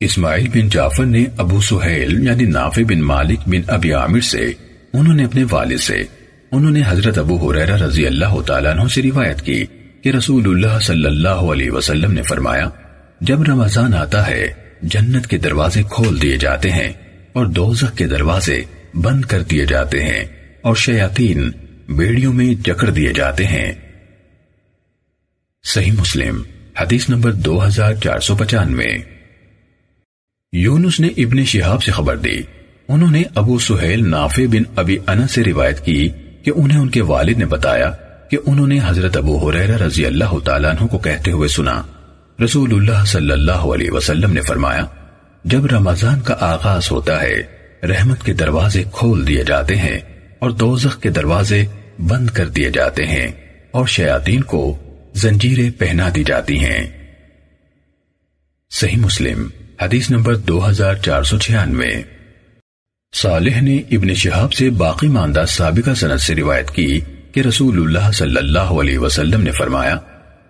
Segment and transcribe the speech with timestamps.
[0.00, 4.52] اسماعیل بن جعفر نے ابو سہیل یعنی نافع بن مالک بن ابی عامر سے،
[4.92, 6.04] انہوں نے اپنے والد سے،
[6.52, 9.66] انہوں نے حضرت ابو حریرہ رضی اللہ تعالیٰ عنہ سے روایت کی
[10.02, 12.68] کہ رسول اللہ صلی اللہ علیہ وسلم نے فرمایا،
[13.20, 14.46] جب رمضان آتا ہے،
[14.82, 16.92] جنت کے دروازے کھول دیے جاتے ہیں
[17.32, 18.62] اور دوزخ کے دروازے
[18.94, 20.24] بند کر دیے جاتے ہیں
[20.62, 21.50] اور شیاطین
[21.88, 23.72] بیڑیوں میں جکڑ دیے جاتے ہیں۔
[25.64, 26.42] صحیح مسلم،
[26.80, 29.17] حدیث نمبر دو ہزار چار سو پچانوے۔
[30.52, 32.40] یونس نے ابن شہاب سے خبر دی۔
[32.88, 36.08] انہوں نے ابو سہیل نافع بن ابی انس سے روایت کی
[36.42, 37.90] کہ انہیں ان کے والد نے بتایا
[38.30, 41.82] کہ انہوں نے حضرت ابو حریرہ رضی اللہ تعالیٰ عنہ کو کہتے ہوئے سنا۔
[42.44, 44.86] رسول اللہ صلی اللہ علیہ وسلم نے فرمایا،
[45.44, 47.42] جب رمضان کا آغاز ہوتا ہے،
[47.82, 50.00] رحمت کے دروازے کھول دیے جاتے ہیں
[50.38, 51.64] اور دوزخ کے دروازے
[51.98, 53.28] بند کر دیے جاتے ہیں
[53.70, 54.78] اور شیاطین کو
[55.14, 56.86] زنجیریں پہنا دی جاتی ہیں۔
[58.70, 59.48] صحیح مسلم۔
[59.82, 62.02] حدیث نمبر دو ہزار چار سو چھیانوے۔
[63.14, 67.00] صالح نے ابن شہاب سے باقی ماندہ سابقہ سنت سے روایت کی
[67.32, 69.96] کہ رسول اللہ صلی اللہ علیہ وسلم نے فرمایا،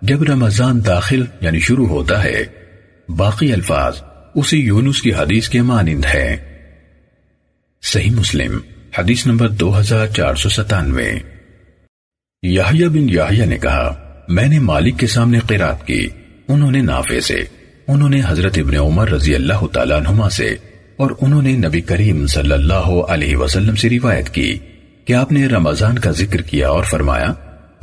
[0.01, 2.45] جب رمضان داخل یعنی شروع ہوتا ہے،
[3.09, 3.93] باقی الفاظ
[4.35, 6.37] اسی یونس کی حدیث کے مانند ہے
[7.81, 8.59] صحیح مسلم،
[8.97, 11.11] حدیث نمبر دو ہزار چار سو ستانوے۔
[12.43, 16.07] یاہیا بن یاہیا نے کہا، میں نے مالک کے سامنے قرات کی،
[16.47, 17.58] انہوں نے نافع سے۔
[17.89, 20.55] انہوں نے حضرت ابن عمر رضی اللہ تعالیٰ عنہما سے
[20.97, 24.57] اور انہوں نے نبی کریم صلی اللہ علیہ وسلم سے روایت کی
[25.05, 27.33] کہ آپ نے رمضان کا ذکر کیا اور فرمایا،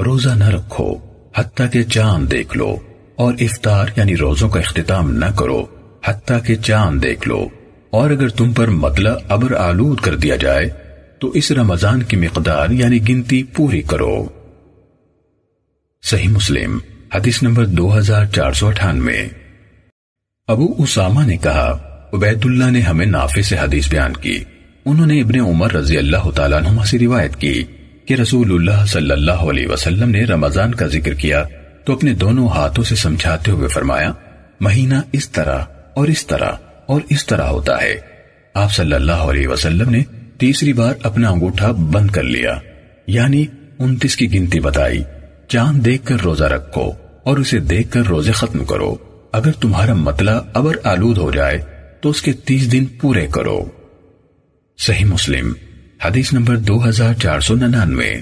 [0.05, 0.95] روزہ نہ رکھو،
[1.37, 2.77] حتیٰ کہ چاند دیکھ لو،
[3.17, 5.65] اور افطار یعنی روزوں کا اختتام نہ کرو،
[6.05, 7.49] حتیٰ کہ چاند دیکھ لو۔
[7.91, 10.69] اور اگر تم پر مطلع ابر آلود کر دیا جائے،
[11.19, 14.25] تو اس رمضان کی مقدار یعنی گنتی پوری کرو۔
[16.03, 16.79] صحیح مسلم،
[17.15, 19.46] حدیث نمبر دو ہزار چار سو اٹھانوے۔
[20.49, 21.71] ابو اسامہ نے کہا
[22.13, 24.45] عبید اللہ نے ہمیں نافع سے حدیث بیان کی۔
[24.85, 27.65] انہوں نے ابن عمر رضی اللہ تعالیٰ عنہ سے روایت کی
[28.07, 31.43] کہ رسول اللہ صلی اللہ علیہ وسلم نے رمضان کا ذکر کیا
[31.85, 34.13] تو اپنے دونوں ہاتھوں سے سمجھاتے ہوئے فرمایا،
[34.61, 36.53] مہینہ اس طرح اور اس طرح
[36.87, 37.97] اور اس طرح ہوتا ہے۔
[38.55, 40.03] آپ صلی اللہ علیہ وسلم نے
[40.39, 42.59] تیسری بار اپنا انگوٹھا بند کر لیا
[43.07, 43.45] یعنی
[43.79, 45.03] انتیس کی گنتی بتائی،
[45.49, 46.91] چاند دیکھ کر روزہ رکھو
[47.23, 48.95] اور اسے دیکھ کر روزے ختم کرو۔
[49.37, 51.59] اگر تمہارا مطلع ابر آلود ہو جائے
[52.01, 53.65] تو اس کے تیس دن پورے کرو۔
[54.79, 55.53] صحیح مسلم،
[56.05, 58.15] حدیث نمبر دو ہزار چار سو ننانوے۔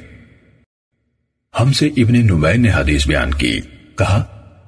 [1.61, 3.61] ہم سے ابن نبیر نے حدیث بیان کی،
[3.99, 4.25] کہا،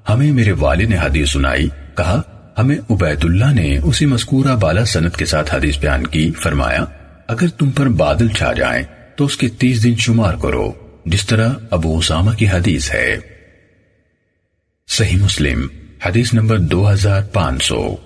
[0.08, 2.22] ہمیں میرے والد نے حدیث سنائی۔ کہا،
[2.58, 6.84] ہمیں عبید اللہ نے اسی مذکورہ بالا سنت کے ساتھ حدیث بیان کی۔ فرمایا،
[7.28, 8.84] اگر تم پر بادل چھا جائیں
[9.16, 10.72] تو اس کے تیس دن شمار کرو،
[11.06, 13.16] جس طرح ابو اسامہ کی حدیث ہے۔
[14.88, 15.66] صحیح مسلم
[16.04, 17.96] حدیث نمبر دو ہزار پانچ سو۔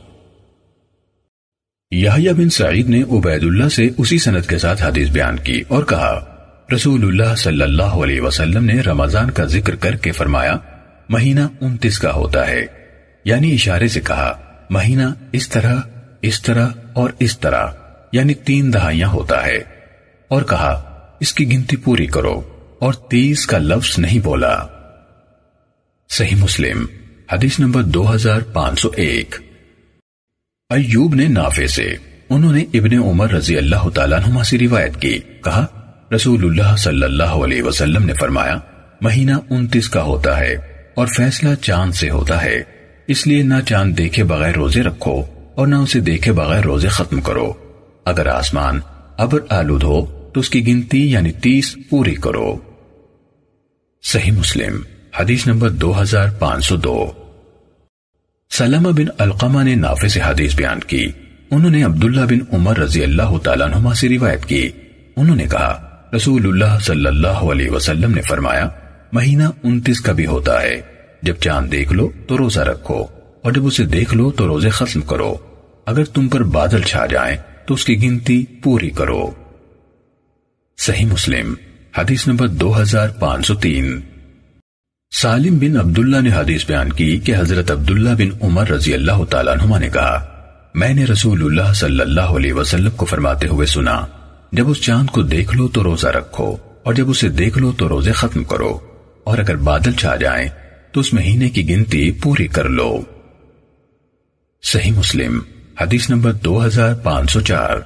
[1.90, 5.84] یحییٰ بن سعید نے عبید اللہ سے اسی سنت کے ساتھ حدیث بیان کی اور
[5.84, 6.24] کہا،
[6.74, 10.56] رسول اللہ صلی اللہ علیہ وسلم نے رمضان کا ذکر کر کے فرمایا،
[11.08, 12.66] مہینہ انتیس کا ہوتا ہے۔
[13.24, 14.40] یعنی اشارے سے کہا،
[14.70, 15.02] مہینہ
[15.32, 15.76] اس طرح
[16.22, 17.66] اس طرح اور اس طرح
[18.12, 19.58] یعنی تین دہائیاں ہوتا ہے۔
[20.28, 22.40] اور کہا، اس کی گنتی پوری کرو
[22.78, 24.66] اور تیس کا لفظ نہیں بولا۔
[26.10, 26.86] صحیح مسلم۔
[27.32, 29.34] حدیث نمبر دو ہزار پانچ سو ایک۔
[30.70, 31.94] ایوب نے نافع سے
[32.30, 35.66] انہوں نے ابن عمر رضی اللہ تعالیٰ نما سے روایت کی۔ کہا،
[36.14, 38.58] رسول اللہ صلی اللہ علیہ وسلم نے فرمایا،
[39.00, 40.56] مہینہ انتیس کا ہوتا ہے
[40.94, 42.62] اور فیصلہ چاند سے ہوتا ہے۔
[43.08, 45.22] اس لیے نہ چاند دیکھے بغیر روزے رکھو
[45.54, 47.52] اور نہ اسے دیکھے بغیر روزے ختم کرو۔
[48.04, 48.80] اگر آسمان
[49.18, 52.58] ابر آلود ہو، تو اس کی گنتی یعنی تیس پوری کرو۔
[54.02, 54.82] صحیح مسلم،
[55.20, 57.12] حدیث نمبر دو ہزار پانچ سو دو۔
[58.50, 61.10] سلمہ بن القمہ نے نافع سے حدیث بیان کی۔
[61.50, 64.70] انہوں نے عبداللہ بن عمر رضی اللہ تعالیٰ عنہ سے روایت کی۔
[65.16, 68.68] انہوں نے کہا رسول اللہ صلی اللہ علیہ وسلم نے فرمایا،
[69.12, 70.80] مہینہ انتیس کا بھی ہوتا ہے۔
[71.22, 73.04] جب چاند دیکھ لو تو روزہ رکھو،
[73.42, 75.36] اور جب اسے دیکھ لو تو روزے ختم کرو۔
[75.86, 77.36] اگر تم پر بادل چھا جائیں
[77.66, 79.30] تو اس کی گنتی پوری کرو۔
[80.78, 81.54] صحیح مسلم،
[81.98, 84.00] حدیث نمبر دو ہزار پانچ سو تین۔
[85.12, 89.54] سالم بن عبداللہ نے حدیث بیان کی کہ حضرت عبداللہ بن عمر رضی اللہ تعالیٰ
[89.54, 90.24] عنہ نے کہا،
[90.74, 93.96] میں نے رسول اللہ صلی اللہ علیہ وسلم کو فرماتے ہوئے سنا،
[94.52, 96.46] جب اس چاند کو دیکھ لو تو روزہ رکھو،
[96.82, 98.70] اور جب اسے دیکھ لو تو روزے ختم کرو،
[99.24, 100.48] اور اگر بادل چھا جائیں
[100.92, 102.90] تو اس مہینے کی گنتی پوری کر لو۔
[104.64, 105.38] صحیح مسلم،
[105.80, 107.76] حدیث نمبر دو ہزار پانچ سو چار۔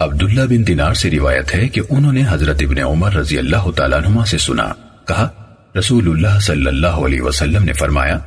[0.00, 4.04] عبداللہ بن دینار سے روایت ہے کہ انہوں نے حضرت ابن عمر رضی اللہ تعالیٰ
[4.04, 4.72] عنہ سے سنا،
[5.08, 5.28] کہا
[5.78, 8.18] رسول اللہ صلی اللہ علیہ وسلم نے فرمایا،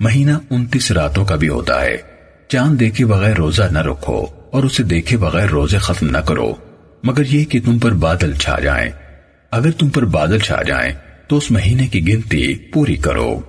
[0.00, 1.96] مہینہ انتیس راتوں کا بھی ہوتا ہے۔
[2.48, 6.54] چاند دیکھے بغیر روزہ نہ رکھو اور اسے دیکھے بغیر روزے ختم نہ کرو۔
[7.02, 8.90] مگر یہ کہ تم پر بادل چھا جائیں۔
[9.50, 10.92] اگر تم پر بادل چھا جائیں،
[11.28, 13.40] تو اس مہینے کی گنتی پوری کرو۔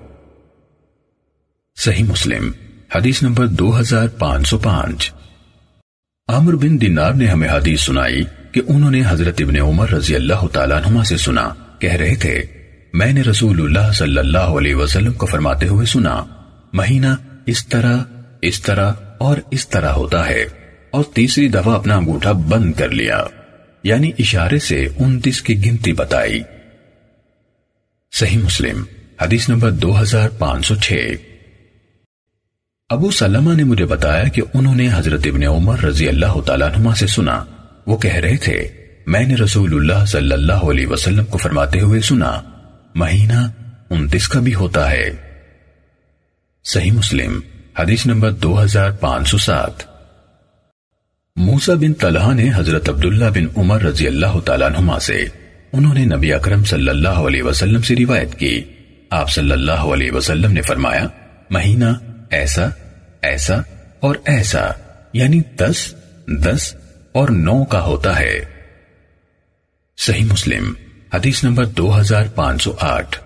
[1.75, 2.51] صحیح مسلم،
[2.95, 5.11] حدیث نمبر دو ہزار پانچ سو پانچ۔
[6.27, 10.47] عمر بن دینار نے ہمیں حدیث سنائی کہ انہوں نے حضرت ابن عمر رضی اللہ
[10.51, 11.49] تعالیٰ عنہ سے سنا،
[11.79, 12.45] کہہ رہے تھے
[12.93, 16.23] میں نے رسول اللہ صلی اللہ علیہ وسلم کو فرماتے ہوئے سنا،
[16.73, 17.07] مہینہ
[17.45, 17.97] اس طرح
[18.41, 20.43] اس طرح اور اس طرح ہوتا ہے،
[20.91, 23.23] اور تیسری دفعہ اپنا انگوٹھا بند کر لیا
[23.83, 26.41] یعنی اشارے سے انتیس کی گنتی بتائی۔
[28.13, 28.83] صحیح مسلم،
[29.21, 31.15] حدیث نمبر دو ہزار پانچ سو چھ۔
[32.89, 36.93] ابو سلمہ نے مجھے بتایا کہ انہوں نے حضرت ابن عمر رضی اللہ تعالیٰ عنہ
[36.99, 37.43] سے سنا،
[37.87, 38.67] وہ کہہ رہے تھے،
[39.07, 42.39] میں نے رسول اللہ صلی اللہ علیہ وسلم کو فرماتے ہوئے سنا
[42.99, 43.51] مہینہ
[43.89, 45.09] انتیس کا بھی ہوتا ہے۔
[46.63, 47.39] صحیح مسلم،
[47.79, 49.83] حدیث نمبر دو ہزار پانچ سو سات۔
[51.35, 55.25] موسا بن طلحہ نے حضرت عبداللہ بن عمر رضی اللہ تعالیٰ نما سے
[55.73, 58.63] انہوں نے نبی اکرم صلی اللہ علیہ وسلم سے روایت کی۔
[59.09, 61.07] آپ صلی اللہ علیہ وسلم نے فرمایا،
[61.49, 61.89] مہینہ
[62.29, 62.67] ایسا
[63.21, 63.55] ایسا
[63.99, 64.67] اور ایسا
[65.13, 65.95] یعنی دس
[66.27, 66.75] دس
[67.11, 68.39] اور نو کا ہوتا ہے۔
[69.97, 70.73] صحیح مسلم
[71.13, 73.19] حدیث نمبر دو ہزار پانچ سو آٹھ۔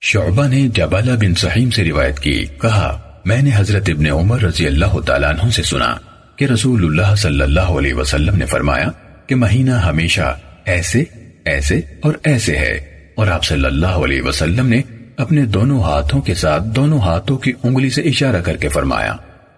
[0.00, 4.66] شعبہ نے جبالہ بن سحیم سے روایت کی، کہا، میں نے حضرت ابن عمر رضی
[4.66, 5.94] اللہ تعالیٰ عنہ سے سنا
[6.36, 8.88] کہ رسول اللہ صلی اللہ علیہ وسلم نے فرمایا
[9.26, 11.04] کہ مہینہ ہمیشہ ایسے
[11.44, 12.74] ایسے اور ایسے ہے۔
[13.14, 14.82] اور آپ صلی اللہ علیہ وسلم نے
[15.16, 19.12] اپنے دونوں ہاتھوں کے ساتھ دونوں ہاتھوں کی انگلی سے اشارہ کر کے فرمایا۔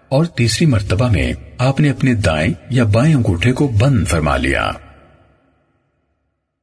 [0.09, 4.71] اور تیسری مرتبہ میں آپ نے اپنے دائیں یا بائیں انگوٹھے کو بند فرما لیا۔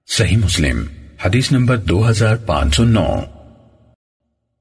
[0.08, 0.84] صحیح مسلم،
[1.24, 3.20] حدیث نمبر دو ہزار پانچ سو نو۔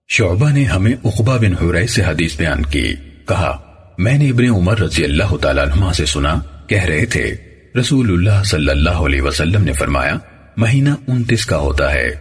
[0.07, 2.95] شعبہ نے ہمیں اقبا بن حریث سے حدیث بیان کی،
[3.25, 3.57] کہا،
[3.97, 6.35] میں نے ابن عمر رضی اللہ تعالیٰ عنہ سے سنا،
[6.67, 7.35] کہہ رہے تھے،
[7.79, 10.15] رسول اللہ صلی اللہ علیہ وسلم نے فرمایا،
[10.57, 12.11] مہینہ انتیس کا ہوتا ہے۔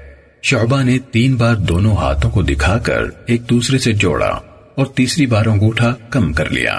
[0.42, 4.40] شعبہ نے تین بار دونوں ہاتھوں کو دکھا کر ایک دوسرے سے جوڑا
[4.74, 6.72] اور تیسری بار انگوٹھا کم کر لیا۔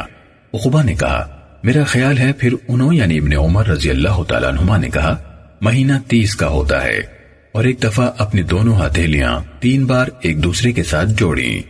[0.54, 4.78] اقبا نے کہا، میرا خیال ہے، پھر انہوں یعنی ابن عمر رضی اللہ تعالیٰ عنہ
[4.78, 5.25] نے کہا
[5.62, 7.00] مہینہ تیس کا ہوتا ہے
[7.52, 11.62] اور ایک دفعہ اپنی دونوں ہتھیلیاں تین بار ایک دوسرے کے ساتھ جوڑی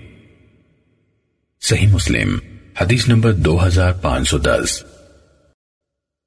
[1.62, 2.38] صحیح مسلم،
[2.82, 4.84] حدیث نمبر دو ہزار پانچ سو دس۔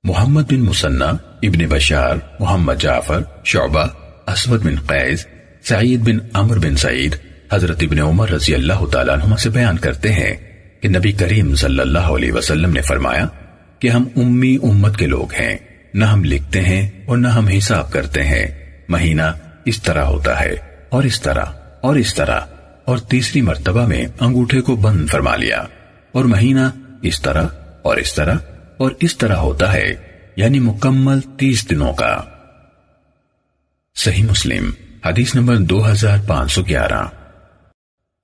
[0.05, 1.05] محمد بن مسنہ،
[1.43, 3.87] ابن بشار، محمد جعفر، شعبہ،
[4.27, 5.27] اسود بن قیز
[5.63, 7.17] سعید بن عمر بن سعید،
[7.53, 10.37] حضرت ابن عمر رضی اللہ تعالیٰ عنہ سے بیان کرتے ہیں
[10.81, 13.27] کہ نبی کریم صلی اللہ علیہ وسلم نے فرمایا
[13.79, 15.57] کہ ہم امی امت کے لوگ ہیں۔
[15.95, 18.47] نہ ہم لکھتے ہیں اور نہ ہم حساب کرتے ہیں۔
[18.89, 19.23] مہینہ
[19.65, 20.55] اس طرح ہوتا ہے،
[20.89, 21.45] اور اس طرح،
[21.81, 22.41] اور اس طرح۔
[22.85, 25.65] اور تیسری مرتبہ میں انگوٹھے کو بند فرما لیا۔
[26.13, 26.61] اور مہینہ
[27.03, 27.47] اس طرح،
[27.83, 28.35] اور اس طرح،
[28.77, 29.95] اور اس طرح ہوتا ہے
[30.37, 32.23] یعنی مکمل تیس دنوں کا۔
[33.97, 34.71] صحیح مسلم،
[35.07, 37.07] حدیث نمبر دو ہزار پانچ سو گیارہ۔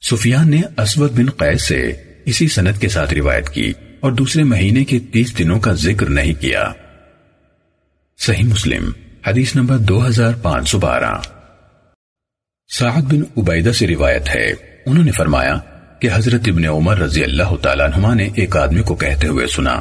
[0.03, 1.93] سفیان نے اسود بن قید سے
[2.25, 6.35] اسی سنت کے ساتھ روایت کی اور دوسرے مہینے کے تیس دنوں کا ذکر نہیں
[6.35, 6.73] کیا۔
[8.19, 8.91] صحیح مسلم،
[9.27, 11.13] حدیث نمبر دو ہزار پانچ سو بارہ۔
[12.69, 14.53] سعد بن عبیدہ سے روایت ہے،
[14.87, 15.55] انہوں نے فرمایا
[16.01, 19.81] کہ حضرت ابن عمر رضی اللہ تعالیٰ عنہ نے ایک آدمی کو کہتے ہوئے سنا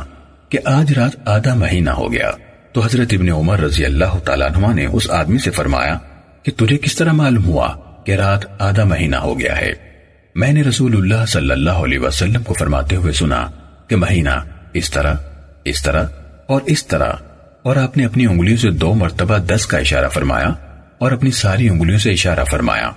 [0.49, 2.31] کہ آج رات آدھا مہینہ ہو گیا۔
[2.71, 5.97] تو حضرت ابن عمر رضی اللہ تعالیٰ عنہ نے اس آدمی سے فرمایا
[6.43, 9.73] کہ تجھے کس طرح معلوم ہوا کہ رات آدھا مہینہ ہو گیا ہے؟
[10.35, 13.49] میں نے رسول اللہ صلی اللہ علیہ وسلم کو فرماتے ہوئے سنا
[13.87, 14.39] کہ مہینہ
[14.73, 15.15] اس طرح
[15.63, 16.07] اس طرح
[16.47, 17.13] اور اس طرح۔
[17.63, 20.49] اور آپ نے اپنی انگلیوں سے دو مرتبہ دس کا اشارہ فرمایا
[20.97, 22.91] اور اپنی ساری انگلیوں سے اشارہ فرمایا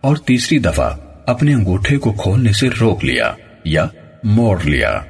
[0.00, 3.32] اور تیسری دفعہ اپنے انگوٹھے کو کھولنے سے روک لیا
[3.64, 3.86] یا
[4.24, 5.00] موڑ لیا۔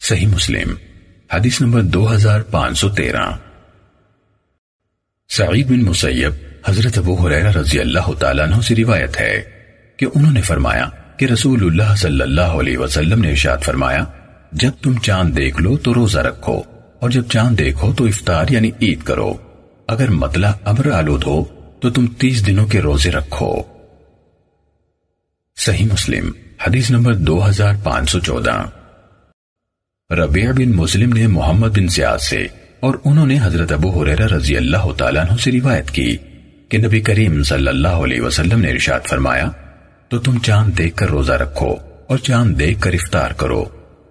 [0.00, 0.74] صحیح مسلم،
[1.32, 3.30] حدیث نمبر دو ہزار پانچ سو تیرہ۔
[5.28, 6.32] سعید بن مسیب،
[6.68, 9.42] حضرت ابو حریرہ رضی اللہ تعالیٰ عنہ سے روایت ہے
[9.96, 14.04] کہ انہوں نے فرمایا کہ رسول اللہ صلی اللہ علیہ وسلم نے ارشاد فرمایا،
[14.52, 16.71] جب تم چاند دیکھ لو تو روزہ رکھو۔
[17.02, 19.34] اور جب چاند دیکھو تو افطار یعنی عید کرو۔
[19.88, 21.44] اگر مطلع امر آلود ہو
[21.80, 23.62] تو تم تیس دنوں کے روزے رکھو۔
[25.56, 26.32] صحیح مسلم،
[26.66, 28.64] حدیث نمبر دو ہزار پانچ سو چودہ۔
[30.14, 32.46] ربیع بن مسلم نے محمد بن زیاد سے
[32.80, 36.16] اور انہوں نے حضرت ابو حریرہ رضی اللہ تعالیٰ عنہ سے روایت کی
[36.68, 39.50] کہ نبی کریم صلی اللہ علیہ وسلم نے ارشاد فرمایا،
[40.08, 43.64] تو تم چاند دیکھ کر روزہ رکھو اور چاند دیکھ کر افطار کرو۔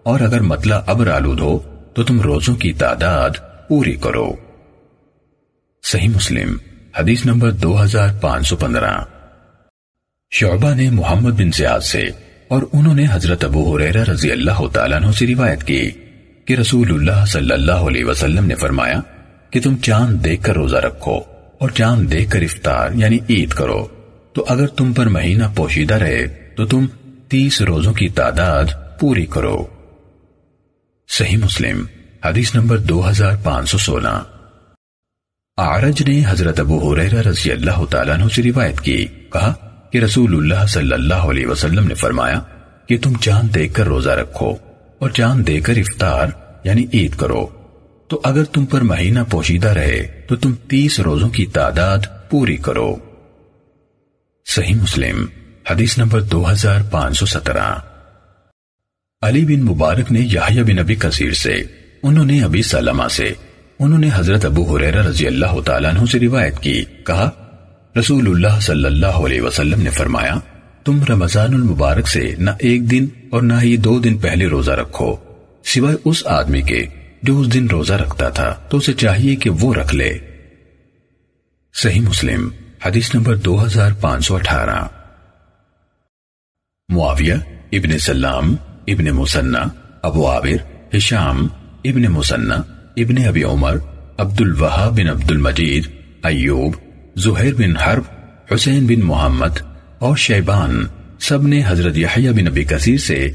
[0.04, 3.30] اور اگر مطلع ابر آلود ہو تو تم روزوں کی تعداد
[3.68, 4.34] پوری کرو۔
[5.84, 6.58] صحیح مسلم،
[7.00, 9.00] حدیث نمبر دو ہزار پانچ سو پندرہ۔
[10.32, 12.10] شعبہ نے محمد بن زیاد سے
[12.48, 15.92] اور انہوں نے حضرت ابو حریرہ رضی اللہ تعالیٰ عنہ سے روایت کی
[16.46, 19.02] کہ رسول اللہ صلی اللہ علیہ وسلم نے فرمایا
[19.50, 21.20] کہ تم چاند دیکھ کر روزہ رکھو
[21.58, 23.88] اور چاند دیکھ کر افطار یعنی عید کرو۔
[24.34, 26.86] تو اگر تم پر مہینہ پوشیدہ رہے تو تم
[27.28, 28.64] تیس روزوں کی تعداد
[29.00, 29.68] پوری کرو۔
[31.18, 31.86] صحیح مسلم،
[32.26, 34.24] حدیث نمبر دو ہزار پانچ سو سولہ۔
[35.58, 39.54] آرج نے حضرت ابو حریرہ رضی اللہ تعالیٰ عنہ سے روایت کی، کہا
[39.92, 42.42] کہ رسول اللہ صلی اللہ علیہ وسلم نے فرمایا
[42.88, 44.56] کہ تم چاند دیکھ کر روزہ رکھو
[45.00, 46.28] اور چاند دے کر افطار
[46.64, 47.48] یعنی عید کرو۔
[48.08, 52.00] تو اگر تم پر مہینہ پوشیدہ رہے، تو تم تیس روزوں کی تعداد
[52.30, 52.96] پوری کرو۔
[54.46, 55.26] صحیح مسلم،
[55.72, 57.91] حدیث نمبر دو ہزار پانچ سو سترہ۔
[59.22, 61.64] علی بن مبارک نے یحییٰ بن ابی کثیر سے،
[62.04, 63.34] انہوں نے ابی سلمہ سے،
[63.80, 67.30] انہوں نے حضرت ابو حریرہ رضی اللہ تعالیٰ عنہ سے روایت کی، کہا،
[68.00, 70.36] رسول اللہ صلی اللہ علیہ وسلم نے فرمایا،
[70.86, 75.16] تم رمضان المبارک سے نہ ایک دن اور نہ ہی دو دن پہلے روزہ رکھو،
[75.66, 76.86] سوائے اس آدمی کے
[77.24, 80.18] جو اس دن روزہ رکھتا تھا تو اسے چاہیے کہ وہ رکھ لے۔
[81.74, 82.50] صحیح مسلم،
[82.86, 84.88] حدیث نمبر دو ہزار پانچ سو اٹھارہ۔
[86.90, 87.34] معاویہ
[87.72, 88.56] ابن سلام
[88.88, 89.58] ابن مسنہ،
[90.04, 91.48] ابو عابر ہشام،
[91.86, 92.54] ابن مسنہ،
[92.98, 93.78] ابن ابی عمر
[94.18, 95.88] عبد الوہا بن عبد المجید
[96.24, 96.76] ایوب،
[97.16, 98.04] زہیر بن حرب،
[98.54, 99.62] حسین بن محمد
[100.00, 100.86] اور شیبان
[101.20, 103.32] سب نے حضرت یحییٰ بن نبی کثیر سے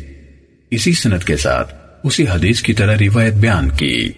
[0.71, 1.75] اسی سنت کے ساتھ
[2.05, 4.12] اسی حدیث کی طرح روایت بیان کی۔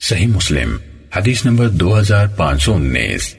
[0.00, 0.76] صحیح مسلم،
[1.16, 3.34] حدیث نمبر دو ہزار پانچ سو انیس۔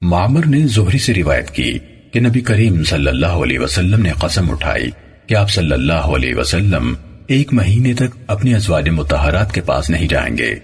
[0.00, 1.78] معمر نے زہری سے روایت کی
[2.12, 4.90] کہ نبی کریم صلی اللہ علیہ وسلم نے قسم اٹھائی
[5.26, 6.94] کہ آپ صلی اللہ علیہ وسلم
[7.26, 10.54] ایک مہینے تک اپنی ازواج متحرات کے پاس نہیں جائیں گے۔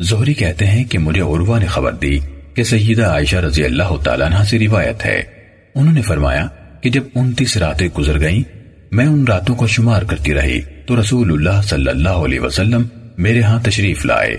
[0.00, 2.18] زہری کہتے ہیں کہ مجھے عروہ نے خبر دی
[2.54, 5.22] کہ سیدہ عائشہ رضی اللہ تعالیٰ عنہ سے روایت ہے۔
[5.74, 6.46] انہوں نے فرمایا
[6.80, 8.42] کہ جب انتیس راتیں گزر گئیں،
[8.92, 12.82] میں ان راتوں کو شمار کرتی رہی تو رسول اللہ صلی اللہ علیہ وسلم
[13.18, 14.36] میرے ہاں تشریف لائے۔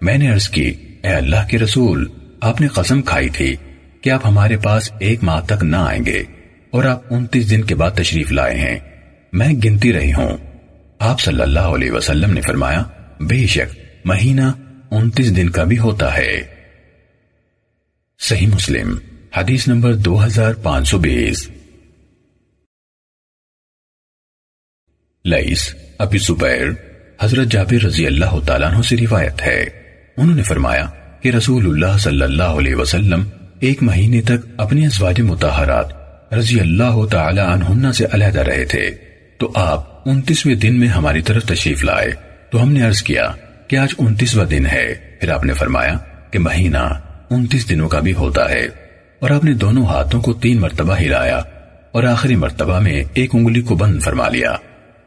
[0.00, 2.08] میں نے عرض کی، اے اللہ کے رسول،
[2.40, 3.56] آپ نے قسم کھائی تھی
[4.00, 6.22] کہ آپ ہمارے پاس ایک ماہ تک نہ آئیں گے
[6.70, 8.78] اور آپ انتیس دن کے بعد تشریف لائے ہیں۔
[9.34, 10.36] میں گنتی رہی ہوں۔
[10.98, 12.82] آپ صلی اللہ علیہ وسلم نے فرمایا،
[13.20, 14.42] بے شک، مہینہ
[14.90, 16.42] انتیس دن کا بھی ہوتا ہے۔
[18.20, 18.98] صحیح مسلم،
[19.36, 21.50] حدیث نمبر دو ہزار پانچ سو بیس۔
[25.24, 26.66] لئیس، ابی زبیر،
[27.22, 29.62] حضرت جابر رضی اللہ تعالیٰ عنہ سے روایت ہے۔
[30.16, 30.86] انہوں نے فرمایا
[31.20, 33.28] کہ رسول اللہ صلی اللہ علیہ وسلم
[33.60, 35.86] ایک مہینے تک اپنی ازواج متحرات
[36.34, 41.44] رضی اللہ تعالی عنہن سے علیحدہ رہے تھے۔ تو آپ انتیسویں دن میں ہماری طرف
[41.44, 42.10] تشریف لائے۔
[42.50, 43.32] تو ہم نے عرض کیا
[43.68, 45.98] کہ آج انتیسواں دن ہے۔ پھر آپ نے فرمایا
[46.30, 47.00] کہ مہینہ
[47.30, 48.66] انتیس دنوں کا بھی ہوتا ہے۔
[49.18, 51.36] اور آپ نے دونوں ہاتھوں کو تین مرتبہ ہلایا
[51.92, 54.56] اور آخری مرتبہ میں ایک انگلی کو بند فرما لیا۔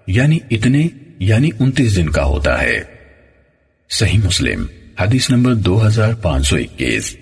[0.08, 0.88] یعنی اتنے
[1.20, 2.84] یعنی انتیس دن کا ہوتا ہے۔
[3.90, 4.66] صحیح مسلم،
[5.00, 7.18] حدیث نمبر دو ہزار پانچ سو اکیس۔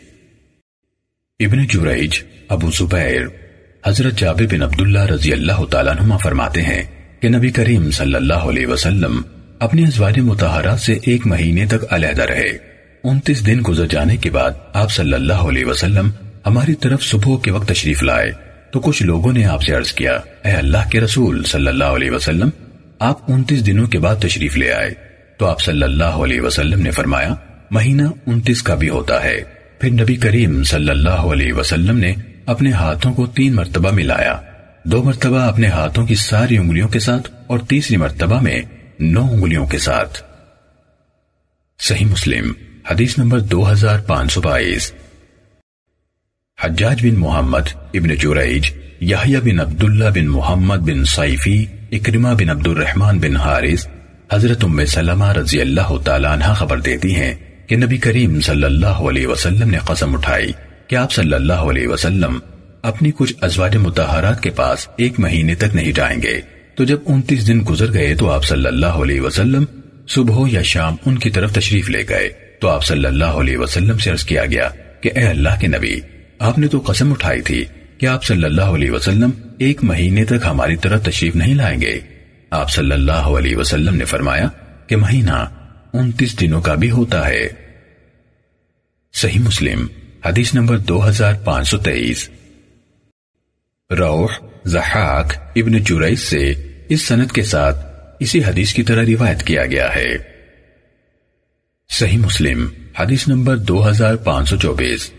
[1.40, 3.45] ابن جوریج ابو زبیر۔
[3.88, 6.84] حضرت جابر بن عبداللہ رضی اللہ تعالیٰ نما فرماتے ہیں
[7.22, 9.22] کہ نبی کریم صلی اللہ علیہ وسلم
[9.60, 12.50] اپنی ازواج متحرات سے ایک مہینے تک علیحدہ رہے۔
[13.04, 16.10] انتیس دن گزر جانے کے بعد آپ صلی اللہ علیہ وسلم
[16.46, 18.32] ہماری طرف صبح کے وقت تشریف لائے۔
[18.72, 22.12] تو کچھ لوگوں نے آپ سے عرض کیا، اے اللہ کے رسول صلی اللہ علیہ
[22.12, 22.50] وسلم،
[23.00, 24.94] آپ انتیس دنوں کے بعد تشریف لے آئے۔
[25.38, 27.36] تو آپ صلی اللہ علیہ وسلم نے فرمایا،
[27.72, 29.38] مہینہ انتیس کا بھی ہوتا ہے۔
[29.80, 32.14] پھر نبی کریم صلی اللہ علیہ وسلم نے
[32.46, 34.42] اپنے ہاتھوں کو تین مرتبہ ملایا۔
[34.84, 38.62] دو مرتبہ اپنے ہاتھوں کی ساری انگلیوں کے ساتھ اور تیسری مرتبہ میں
[39.00, 40.24] نو انگلیوں کے ساتھ۔
[41.80, 42.54] صحیح مسلم،
[42.92, 44.94] حدیث نمبر دو ہزار پانچ سو بائیس۔
[46.64, 48.72] حجاج بن محمد ابن جوریج
[49.02, 53.88] یحییٰ بن عبداللہ بن محمد بن صیفی، اکرمہ بن عبد الرحمن بن حارث،
[54.34, 57.36] حضرت ام سلمہ رضی اللہ تعالیٰ عنہ خبر دیتی ہیں
[57.68, 60.52] کہ نبی کریم صلی اللہ علیہ وسلم نے قسم اٹھائی۔
[60.88, 62.40] کہ آپ صلی اللہ علیہ وسلم
[62.82, 66.42] اپنی کچھ ازواج متحرات کے پاس ایک مہینے تک نہیں جائیں گے؟
[66.76, 69.66] تو جب انتیس دن گزر گئے تو آپ صلی اللہ علیہ وسلم
[70.08, 73.98] صبح یا شام ان کی طرف تشریف لے گئے۔ تو آپ صلی اللہ علیہ وسلم
[73.98, 74.70] سے عرض کیا گیا
[75.02, 76.00] کہ اے اللہ کے نبی،
[76.40, 77.66] آپ نے تو قسم اٹھائی تھی
[77.98, 82.00] کہ آپ صلی اللہ علیہ وسلم ایک مہینے تک ہماری طرف تشریف نہیں لائیں گے۔
[82.50, 84.48] آپ صلی اللہ علیہ وسلم نے فرمایا
[84.88, 85.46] کہ مہینہ
[85.94, 87.48] انتیس دنوں کا بھی ہوتا ہے۔
[89.14, 89.88] صحیح مسلم۔
[90.26, 92.30] حدیث نمبر دو ہزار پانچ سو تیئیس۔
[93.92, 94.28] روح
[94.66, 96.54] زحاق ابن جریس سے
[96.90, 97.78] اس سنت کے ساتھ
[98.20, 100.18] اسی حدیث کی طرح روایت کیا گیا ہے۔
[101.90, 102.68] صحیح مسلم،
[103.00, 105.12] حدیث نمبر دو ہزار پانچ سو چوبیس۔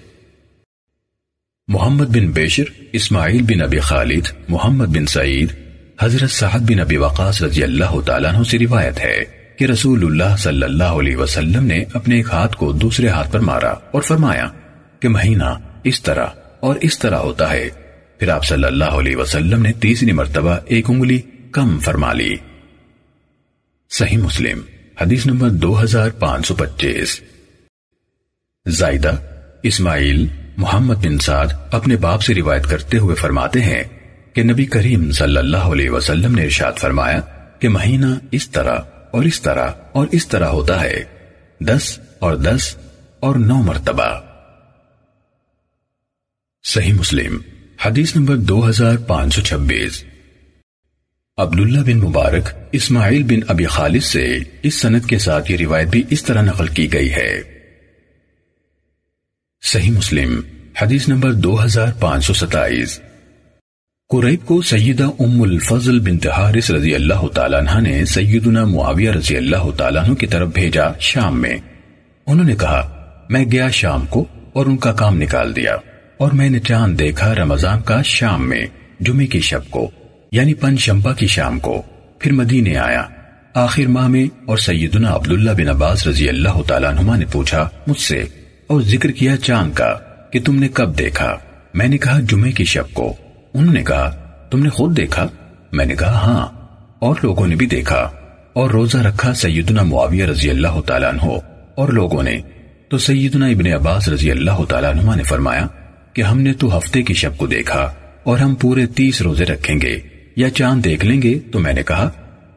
[1.69, 5.53] محمد بن بیشر اسماعیل بن ابی خالد، محمد بن سعید،
[6.01, 9.25] حضرت سعد بن ابی وقاص رضی اللہ تعالیٰ عنہ سے روایت ہے
[9.59, 13.41] کہ رسول اللہ صلی اللہ علیہ وسلم نے اپنے ایک ہاتھ کو دوسرے ہاتھ پر
[13.41, 14.49] مارا اور فرمایا
[15.01, 16.27] کہ مہینہ اس طرح
[16.61, 17.69] اور اس طرح ہوتا ہے۔
[18.19, 21.21] پھر آپ صلی اللہ علیہ وسلم نے تیسری مرتبہ ایک انگلی
[21.53, 22.37] کم فرما لی۔
[23.91, 24.61] صحیح مسلم،
[25.01, 27.21] حدیث نمبر دو ہزار پانچ سو پچیس۔
[28.67, 29.13] زائدہ،
[29.63, 30.27] اسماعیل
[30.57, 33.85] محمد بن سعد اپنے باپ سے روایت کرتے ہوئے فرماتے ہیں
[34.33, 37.21] کہ نبی کریم صلی اللہ علیہ وسلم نے ارشاد فرمایا
[37.59, 38.79] کہ مہینہ اس طرح
[39.11, 41.05] اور اس طرح اور اس طرح ہوتا ہے۔
[41.61, 42.77] دس اور دس
[43.21, 44.26] اور نو مرتبہ۔
[46.69, 47.39] صحیح مسلم،
[47.87, 50.05] حدیث نمبر دو ہزار پانچ سو چھبیس۔
[51.37, 56.03] عبداللہ بن مبارک، اسماعیل بن ابی خالد سے اس سنت کے ساتھ یہ روایت بھی
[56.11, 57.43] اس طرح نقل کی گئی ہے۔
[59.63, 60.41] صحیح مسلم،
[60.83, 63.01] حدیث نمبر دو ہزار پانچ سو ستائیس۔
[64.09, 69.37] قریب کو سیدہ ام الفضل بنت حارس رضی اللہ تعالیٰ عنہ نے سیدنا معاویہ رضی
[69.37, 71.57] اللہ تعالیٰ عنہ کی طرف بھیجا شام میں۔
[72.27, 75.77] انہوں نے کہا، میں گیا شام کو اور ان کا کام نکال دیا۔
[76.19, 78.67] اور میں نے چاند دیکھا رمضان کا شام میں،
[79.01, 79.91] جمعے کی شب کو
[80.33, 81.83] یعنی پن شمپا کی شام کو،
[82.19, 83.05] پھر مدینے آیا۔
[83.55, 88.01] آخر ماہ میں، اور سیدنا عبداللہ بن عباس رضی اللہ تعالیٰ عنہ نے پوچھا، مجھ
[88.01, 88.25] سے،
[88.67, 89.95] اور ذکر کیا چاند کا،
[90.33, 91.37] کہ تم نے کب دیکھا؟
[91.75, 93.15] میں نے کہا، جمعے کی شب کو۔
[93.55, 94.11] انہوں نے کہا،
[94.51, 95.29] تم نے خود دیکھا؟
[95.73, 96.47] میں نے کہا ہاں۔
[96.99, 98.11] اور لوگوں نے بھی دیکھا۔
[98.53, 101.33] اور روزہ رکھا سیدنا معاویہ رضی اللہ تعالیٰ عنہ۔
[101.75, 102.41] اور لوگوں نے،
[102.89, 105.67] تو سیدنا ابن عباس رضی اللہ تعالیٰ عنہ نے فرمایا
[106.17, 109.77] کہ ہم نے تو ہفتے کی شب کو دیکھا اور ہم پورے تیس روزے رکھیں
[109.83, 110.01] گے
[110.37, 112.11] یا چاند دیکھ لیں گے تو میں نے کہا،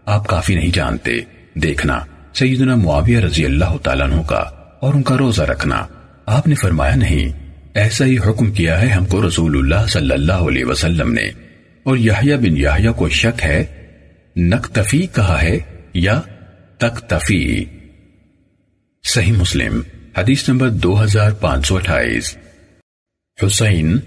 [0.06, 1.12] آپ کافی نہیں جانتے،
[1.56, 2.00] دیکھنا،
[2.34, 4.44] سیدنا معاویہ رضی اللہ تعالیٰ عنہ کا
[4.80, 5.88] اور ان کا روزہ رکھنا۔
[6.26, 10.34] آپ نے فرمایا، نہیں، ایسا ہی حکم کیا ہے ہم کو رسول اللہ صلی اللہ
[10.34, 11.30] علیہ وسلم نے۔
[11.84, 13.66] اور یحییٰ بن یحییٰ کو شک ہے،
[14.36, 15.60] نقتفی کہا ہے
[15.94, 16.22] یا
[16.78, 17.66] تقتفی۔
[19.04, 19.82] صحیح مسلم،
[20.18, 22.38] حدیث نمبر دو ہزار پانچ سو اٹھائیس۔
[23.46, 24.00] حسین،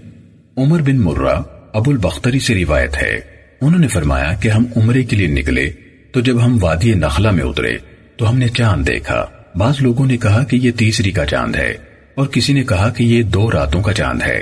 [0.57, 1.41] عمر بن مرہ،
[1.73, 3.19] ابو البختری سے روایت ہے۔
[3.61, 5.71] انہوں نے فرمایا کہ ہم عمرے کے لیے نکلے
[6.11, 7.77] تو جب ہم وادی نخلا میں اترے
[8.17, 11.73] تو ہم نے چاند دیکھا۔ بعض لوگوں نے کہا کہ یہ تیسری کا چاند ہے
[12.15, 14.41] اور کسی نے کہا کہ یہ دو راتوں کا چاند ہے۔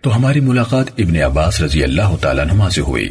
[0.00, 3.08] تو ہماری ملاقات ابن عباس رضی اللہ تعالیٰ نما سے ہوئی۔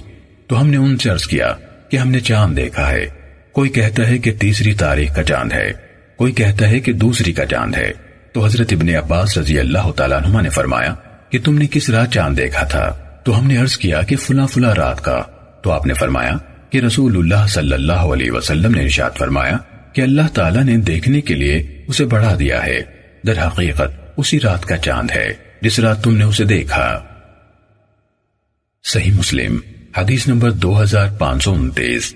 [0.47, 1.53] تو ہم نے ان سے عرض کیا
[1.89, 3.05] کہ ہم نے چاند دیکھا ہے۔
[3.51, 5.71] کوئی کہتا ہے کہ تیسری تاریخ کا چاند ہے،
[6.15, 7.91] کوئی کہتا ہے کہ دوسری کا چاند ہے۔
[8.33, 10.95] تو حضرت ابن عباس رضی اللہ تعالیٰ نما نے فرمایا
[11.29, 14.45] کہ تم نے کس رات چاند دیکھا تھا؟ تو ہم نے عرض کیا کہ فلا
[14.45, 15.23] فلا رات کا۔
[15.61, 16.37] تو آپ نے فرمایا
[16.69, 19.57] کہ رسول اللہ صلی اللہ علیہ وسلم نے ارشاد فرمایا
[19.93, 22.81] کہ اللہ تعالیٰ نے دیکھنے کے لیے اسے بڑھا دیا ہے۔
[23.27, 27.03] در حقیقت اسی رات کا چاند ہے جس رات تم نے اسے دیکھا۔
[28.83, 29.57] صحیح مسلم،
[29.97, 32.15] حدیث نمبر دو ہزار پانچ سو انتیس۔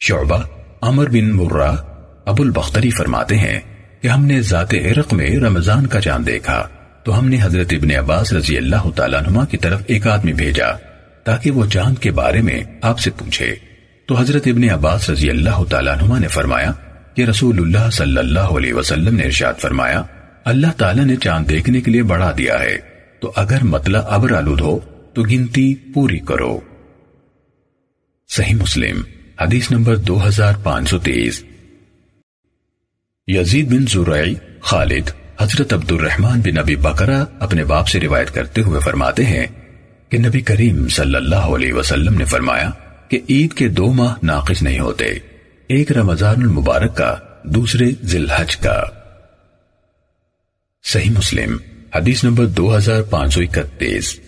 [0.00, 0.42] شعبہ
[0.82, 1.76] عمر بن مرہ
[2.26, 3.60] ابو البختری فرماتے ہیں
[4.00, 6.68] کہ ہم نے ذات عرق میں رمضان کا چاند دیکھا۔
[7.06, 10.72] تو ہم نے حضرت ابن عباس رضی اللہ تعالیٰ نما کی طرف ایک آدمی بھیجا
[11.24, 13.54] تاکہ وہ چاند کے بارے میں آپ سے پوچھے۔
[14.06, 16.72] تو حضرت ابن عباس رضی اللہ تعالیٰ نما نے فرمایا
[17.14, 20.02] کہ رسول اللہ صلی اللہ علیہ وسلم نے ارشاد فرمایا،
[20.44, 22.76] اللہ تعالیٰ نے چاند دیکھنے کے لیے بڑھا دیا ہے،
[23.20, 24.78] تو اگر مطلب ابر آلود ہو
[25.14, 26.60] تو گنتی پوری کرو۔
[28.28, 29.02] صحیح مسلم،
[29.40, 31.44] حدیث نمبر دو ہزار پانچ سو تیس۔
[33.26, 38.60] یزید بن زرعی خالد حضرت عبد الرحمن بن نبی بکرا اپنے باپ سے روایت کرتے
[38.60, 39.46] ہوئے فرماتے ہیں
[40.08, 42.70] کہ نبی کریم صلی اللہ علیہ وسلم نے فرمایا
[43.08, 45.04] کہ عید کے دو ماہ ناقص نہیں ہوتے،
[45.66, 48.82] ایک رمضان المبارک کا، دوسرے ذلحج کا۔
[50.84, 51.56] صحیح مسلم،
[51.94, 54.20] حدیث نمبر دو ہزار پانچ سو اکتیس۔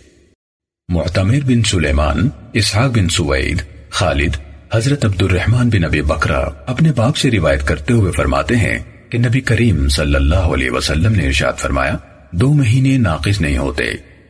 [0.88, 4.36] معتمر بن سلیمان، اسحاق بن سوید، خالد،
[4.72, 8.78] حضرت عبد الرحمن بن ابی بکرا اپنے باپ سے روایت کرتے ہوئے فرماتے ہیں
[9.10, 11.96] کہ نبی کریم صلی اللہ علیہ وسلم نے ارشاد فرمایا،
[12.32, 13.84] دو مہینے ناقص نہیں ہوتے۔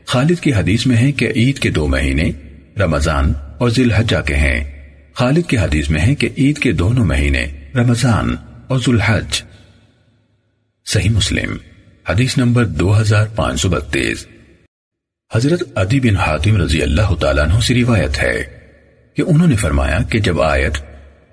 [0.06, 2.30] خالد کی حدیث میں ہے کہ عید کے دو مہینے،
[2.80, 4.82] رمضان اور ذی الحجہ کے ہیں۔
[5.14, 8.36] خالد کی حدیث میں ہے کہ عید کے دونوں مہینے، رمضان
[8.68, 9.42] اور ذوالحج۔
[10.86, 11.56] صحیح مسلم،
[12.08, 14.26] حدیث نمبر دو ہزار پانچ سو بتیس۔
[15.34, 18.44] حضرت عدی بن حاتم رضی اللہ تعالیٰ عنہ سے روایت ہے
[19.14, 20.87] کہ انہوں نے فرمایا کہ جب آیت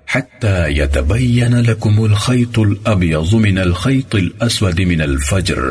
[0.08, 5.62] حتى يتبين لكم الخيط الابيض من الخيط الاسود من الفجر.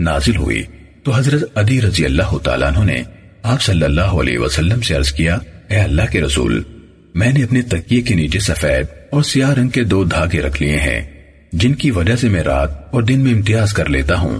[0.00, 0.62] نازل ہوئی.
[1.02, 3.02] تو حضرت عدی رضی اللہ تعالیٰ عنہ نے
[3.44, 6.62] آپ صلی اللہ علیہ وسلم سے عرض کیا، اے اللہ کے رسول،
[7.14, 10.78] میں نے اپنے تکیے کے نیچے سفید اور سیاہ رنگ کے دو دھاگے رکھ لیے
[10.78, 11.00] ہیں،
[11.52, 14.38] جن کی وجہ سے میں رات اور دن میں امتیاز کر لیتا ہوں.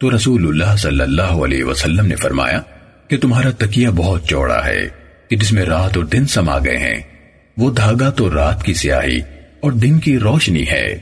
[0.00, 2.60] تو رسول اللہ صلی اللہ علیہ وسلم نے فرمایا
[3.10, 4.88] کہ تمہارا تکیہ بہت چوڑا ہے،
[5.28, 7.00] کہ جس میں رات اور دن سما گئے ہیں
[7.60, 9.20] وہ دھاگا تو رات کی سیاہی
[9.60, 10.98] اور دن کی روشنی ہے۔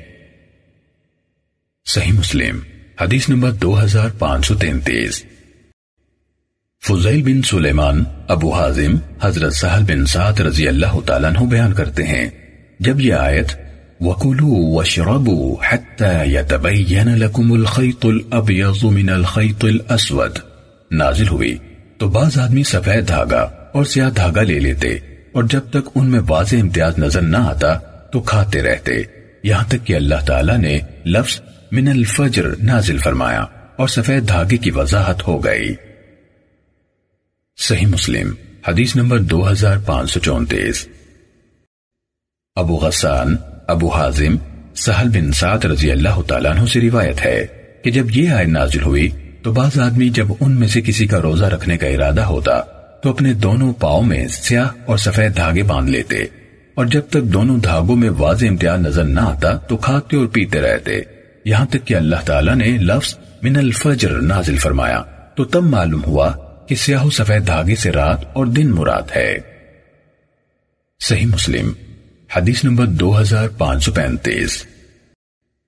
[1.87, 2.59] صحیح مسلم،
[3.01, 5.25] حدیث نمبر دو ہزار پانچ سو تینتیس۔
[6.89, 12.07] فضیل بن سلیمان، ابو حازم، حضرت سہل بن سعد رضی اللہ تعالیٰ عنہ بیان کرتے
[12.07, 12.31] ہیں،
[12.81, 13.47] جب یہ آیت
[14.01, 20.41] وَكُلُوا وَاشْرَبُوا حَتَّى يَتَبَيَّنَ لَكُمُ الْخَيْطُ الْأَبْيَضُ مِنَ الْخَيْطِ الْأَسْوَدِ۔
[20.91, 21.59] نازل ہوئی
[21.99, 23.41] تو بعض آدمی سفید دھاگا
[23.73, 24.99] اور سیاہ دھاگا لے لیتے۔
[25.39, 27.75] اور جب تک ان میں واضح امتیاز نظر نہ آتا
[28.13, 28.93] تو کھاتے رہتے۔
[29.43, 31.41] یہاں تک کہ اللہ تعالیٰ نے لفظ
[31.73, 33.41] من الفجر نازل فرمایا
[33.77, 35.75] اور سفید دھاگے کی وضاحت ہو گئی۔
[37.57, 38.35] صحیح مسلم،
[38.69, 40.89] حدیث نمبر دو ہزار پانچ سو چونتیس۔
[42.55, 44.37] ابو غسان، ابو حازم،
[44.75, 47.47] سہل بن سعد رضی اللہ تعالیٰ عنہ سے روایت ہے
[47.85, 49.09] کہ جب یہ آئے نازل ہوئی
[49.43, 52.61] تو بعض آدمی جب ان میں سے کسی کا روزہ رکھنے کا ارادہ ہوتا
[53.03, 56.17] تو اپنے دونوں پاؤں میں سیاہ اور سفید دھاگے باندھ لیتے۔
[56.75, 60.61] اور جب تک دونوں دھاگوں میں واضح امتیاز نظر نہ آتا، تو کھاتے اور پیتے
[60.61, 61.01] رہتے۔
[61.45, 65.03] یہاں تک کہ اللہ تعالیٰ نے لفظ من الفجر نازل فرمایا۔
[65.35, 66.33] تو تب معلوم ہوا
[66.67, 69.39] کہ سیاہ و سفید دھاگے سے رات اور دن مراد ہے۔
[71.01, 71.73] صحیح مسلم،
[72.37, 74.67] حدیث نمبر دو ہزار پانچ سو پینتیس۔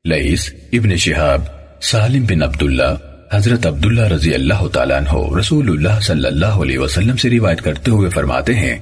[0.05, 1.43] لئیس ابن شہاب،
[1.83, 7.17] سالم بن عبداللہ حضرت عبداللہ رضی اللہ تعالیٰ عنہ رسول اللہ صلی اللہ علیہ وسلم
[7.17, 8.79] سے روایت کرتے ہوئے فرماتے ہیں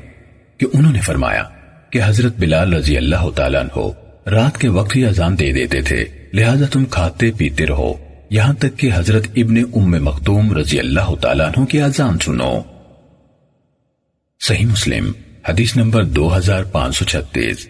[0.59, 1.43] کہ انہوں نے فرمایا
[1.91, 3.89] کہ حضرت بلال رضی اللہ تعالیٰ عنہ
[4.29, 7.95] رات کے وقت ہی اذان دے دیتے تھے، لہذا تم کھاتے پیتے رہو۔
[8.31, 12.61] یہاں تک کہ حضرت ابن ام مختوم رضی اللہ تعالیٰ عنہ کی آزان سنو۔
[14.41, 15.13] صحیح مسلم،
[15.49, 17.69] حدیث نمبر دو ہزار پانچ سو چھتیس۔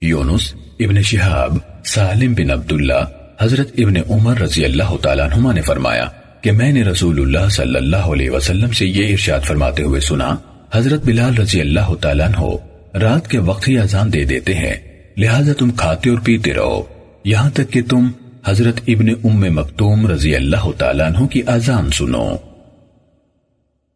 [0.00, 3.04] یونس ابن شہاب، سالم بن عبداللہ
[3.40, 6.04] حضرت ابن عمر رضی اللہ تعالیٰ عنہ نے فرمایا
[6.40, 10.36] کہ میں نے رسول اللہ صلی اللہ علیہ وسلم سے یہ ارشاد فرماتے ہوئے سنا،
[10.72, 12.56] حضرت بلال رضی اللہ تعالیٰ عنہ
[12.96, 14.74] رات کے وقت ہی آزان دے دیتے ہیں،
[15.16, 16.82] لہذا تم کھاتے اور پیتے رہو۔
[17.24, 18.08] یہاں تک کہ تم
[18.46, 22.36] حضرت ابن ام مکتوم رضی اللہ تعالیٰ عنہ کی آزان سنو۔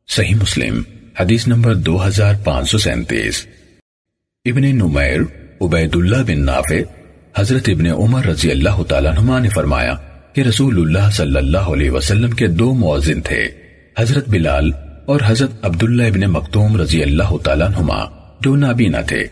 [0.08, 0.82] صحیح مسلم،
[1.20, 3.46] حدیث نمبر دو ہزار پانچ سو سینتیس۔
[4.44, 5.20] ابن نمیر
[5.60, 7.03] عبید اللہ بن نافع
[7.36, 9.94] حضرت ابن عمر رضی اللہ تعالیٰ عنہ نے فرمایا
[10.32, 13.48] کہ رسول اللہ صلی اللہ علیہ وسلم کے دو معزن تھے،
[13.98, 14.70] حضرت بلال
[15.06, 17.92] اور حضرت عبداللہ ابن مکتوم رضی اللہ تعالیٰ عنہ
[18.40, 19.24] جو نابینا تھے۔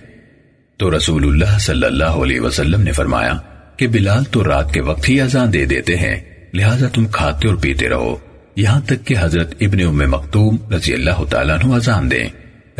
[0.76, 3.32] تو رسول اللہ صلی اللہ علیہ وسلم نے فرمایا
[3.76, 6.20] کہ بلال تو رات کے وقت ہی اذان دے دیتے ہیں،
[6.54, 8.16] لہٰذا تم کھاتے اور پیتے رہو۔
[8.56, 12.28] یہاں تک کہ حضرت ابن ام مکتوم رضی اللہ تعالیٰ عنہ اذان دیں۔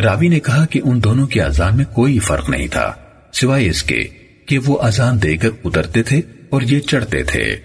[0.01, 2.93] راوی نے کہا کہ ان دونوں کی اذان میں کوئی فرق نہیں تھا،
[3.33, 4.03] سوائے اس کے
[4.53, 7.57] کہ وہ اذان دے کر اترتے تھے اور یہ چڑھتے تھے۔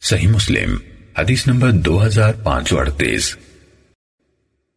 [0.00, 0.76] صحیح مسلم،
[1.18, 3.36] حدیث نمبر دو ہزار پانچ سو اڑتیس۔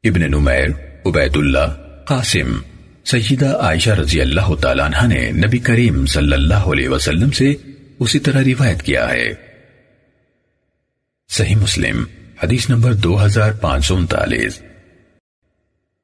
[0.04, 0.68] ابن نمیر
[1.06, 2.60] عبید اللہ قاسم،
[3.06, 7.54] سیدہ عائشہ رضی اللہ تعالیٰ عنہ نے نبی کریم صلی اللہ علیہ وسلم سے
[8.00, 9.34] اسی طرح روایت کیا ہے۔
[11.30, 12.04] صحیح مسلم،
[12.44, 14.62] حدیث نمبر دو ہزار پانچ سو انتالیس۔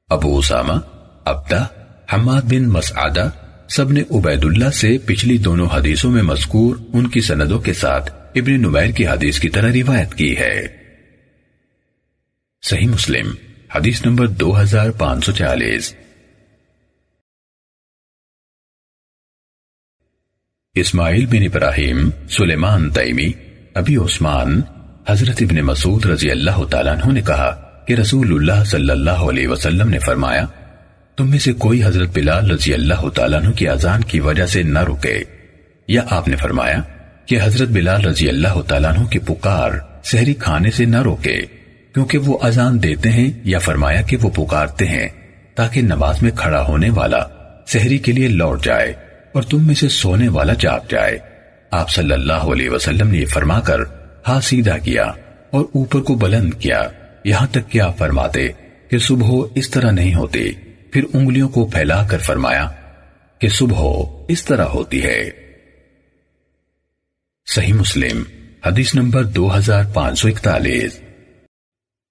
[0.08, 0.80] ابو اسامہ
[1.24, 1.66] ابدہ
[2.12, 3.30] حماد بن مسعدہ
[3.68, 8.10] سب نے عبید اللہ سے پچھلی دونوں حدیثوں میں مذکور ان کی سندوں کے ساتھ
[8.34, 10.66] ابن نمیر کی حدیث کی طرح روایت کی ہے۔
[12.62, 13.34] صحیح مسلم،
[13.74, 15.94] حدیث نمبر دو ہزار پانچ سو چالیس۔
[20.74, 23.32] اسماعیل بن ابراہیم، سلیمان تیمی،
[23.74, 24.60] ابی عثمان،
[25.08, 29.48] حضرت ابن مسعود رضی اللہ تعالیٰ عنہ نے کہا کہ رسول اللہ صلی اللہ علیہ
[29.48, 30.46] وسلم نے فرمایا
[31.18, 34.62] تم میں سے کوئی حضرت بلال رضی اللہ تعالیٰ عنہ کی آزان کی وجہ سے
[34.62, 35.24] نہ رکے؟
[35.88, 36.76] یا آپ نے فرمایا
[37.26, 39.70] کہ حضرت بلال رضی اللہ تعالیٰ عنہ کی پکار
[40.04, 41.40] سہری کھانے سے نہ روکے
[41.94, 45.08] کیونکہ وہ اذان دیتے ہیں یا فرمایا کہ وہ پکارتے ہیں،
[45.54, 47.18] تاکہ نماز میں کھڑا ہونے والا
[47.66, 48.92] سہری کے لیے لوٹ جائے
[49.32, 51.18] اور تم میں سے سونے والا جاگ جائے۔
[51.70, 53.80] آپ صلی اللہ علیہ وسلم نے یہ فرما کر
[54.28, 55.04] ہاتھ سیدھا کیا
[55.50, 56.82] اور اوپر کو بلند کیا،
[57.24, 58.48] یہاں تک کہ آپ فرماتے
[58.90, 60.50] کہ صبح اس طرح نہیں ہوتی۔
[60.92, 62.70] پھر انگلیوں کو پھیلا کر فرمایا
[63.38, 65.30] کہ صبح اس طرح ہوتی ہے۔
[67.54, 68.22] صحیح مسلم،
[68.66, 71.00] حدیث نمبر دو ہزار پانچ سو اکتالیس۔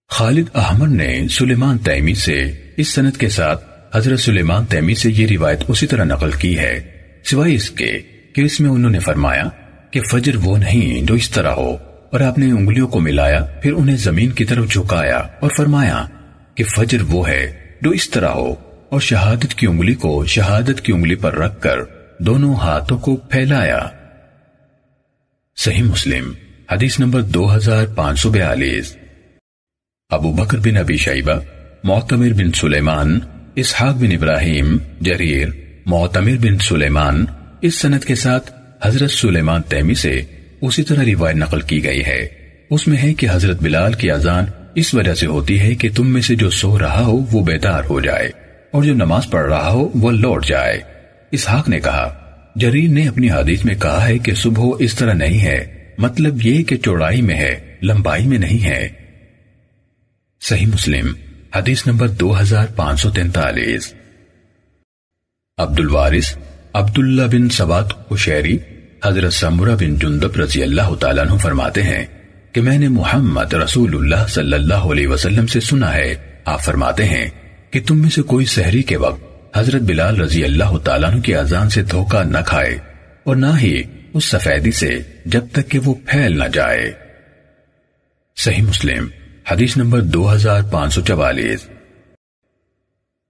[0.09, 3.65] خالد احمد نے سلیمان تیمی سے اس سنت کے ساتھ
[3.97, 6.91] حضرت سلیمان تیمی سے یہ روایت اسی طرح نقل کی ہے۔
[7.25, 7.99] سوائے اس کے
[8.35, 9.43] کہ اس میں انہوں نے فرمایا
[9.91, 11.77] کہ فجر وہ نہیں جو اس طرح ہو۔
[12.11, 16.05] اور آپ نے انگلیوں کو ملایا، پھر انہیں زمین کی طرف جھکایا اور فرمایا
[16.55, 20.93] کہ فجر وہ ہے جو اس طرح ہو۔ اور شہادت کی انگلی کو شہادت کی
[20.93, 21.79] انگلی پر رکھ کر
[22.19, 23.79] دونوں ہاتھوں کو پھیلایا۔
[25.57, 26.31] صحیح مسلم،
[26.71, 28.97] حدیث نمبر دو ہزار پانچ سو بیالیس۔
[30.09, 31.39] ابو بکر بن ابی شیبہ،
[31.83, 33.19] معتمر بن سلیمان،
[33.55, 35.47] اسحاق بن ابراہیم، جریر،
[35.85, 37.25] معتمر بن سلیمان
[37.61, 38.51] اس سنت کے ساتھ
[38.83, 40.21] حضرت سلیمان تیمی سے
[40.61, 42.27] اسی طرح روایت نقل کی گئی ہے۔
[42.69, 44.45] اس میں ہے کہ حضرت بلال کی اذان
[44.75, 47.83] اس وجہ سے ہوتی ہے کہ تم میں سے جو سو رہا ہو وہ بیدار
[47.89, 50.81] ہو جائے۔ اور جو نماز پڑھ رہا ہو وہ لوٹ جائے۔
[51.31, 55.39] اسحاق نے کہا، جریر نے اپنی حدیث میں کہا ہے کہ صبح اس طرح نہیں
[55.39, 58.89] ہے مطلب یہ کہ چوڑائی میں ہے، لمبائی میں نہیں ہے۔
[60.41, 61.13] صحیح مسلم،
[61.55, 63.93] حدیث نمبر دو ہزار پانچ سو تینتالیس۔
[65.57, 66.37] عبد الوارث
[66.73, 68.57] عبداللہ بن سبات قشیری
[69.05, 72.05] حضرت سمرہ بن جندب رضی اللہ تعالیٰ عنہ فرماتے ہیں
[72.51, 77.05] کہ میں نے محمد رسول اللہ صلی اللہ علیہ وسلم سے سنا ہے۔ آپ فرماتے
[77.05, 77.29] ہیں
[77.71, 81.35] کہ تم میں سے کوئی سحری کے وقت حضرت بلال رضی اللہ تعالیٰ عنہ کی
[81.35, 82.77] آزان سے دھوکہ نہ کھائے
[83.23, 86.91] اور نہ ہی اس سفیدی سے جب تک کہ وہ پھیل نہ جائے۔
[88.37, 89.07] صحیح مسلم،
[89.51, 91.67] حدیث نمبر دو ہزار پانچ سو چوالیس۔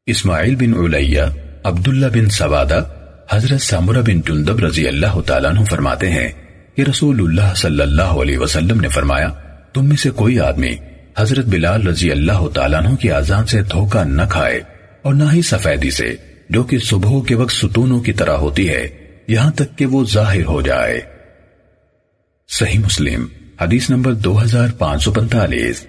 [0.06, 1.22] اسماعیل بن علیہ،
[1.64, 2.84] عبداللہ بن سوادہ،
[3.30, 6.28] حضرت سامرہ بن جندب رضی اللہ تعالیٰ عنہ فرماتے ہیں
[6.76, 9.28] کہ رسول اللہ صلی اللہ علیہ وسلم نے فرمایا،
[9.74, 10.76] تم میں سے کوئی آدمی
[11.18, 14.60] حضرت بلال رضی اللہ تعالیٰ عنہ کی آزان سے دھوکہ نہ کھائے
[15.02, 16.16] اور نہ ہی سفیدی سے،
[16.50, 18.88] جو کہ صبح کے وقت ستونوں کی طرح ہوتی ہے،
[19.28, 21.00] یہاں تک کہ وہ ظاہر ہو جائے۔
[22.50, 23.26] صحیح مسلم،
[23.62, 25.86] حدیث نمبر دو ہزار پانچ سو پنتالیس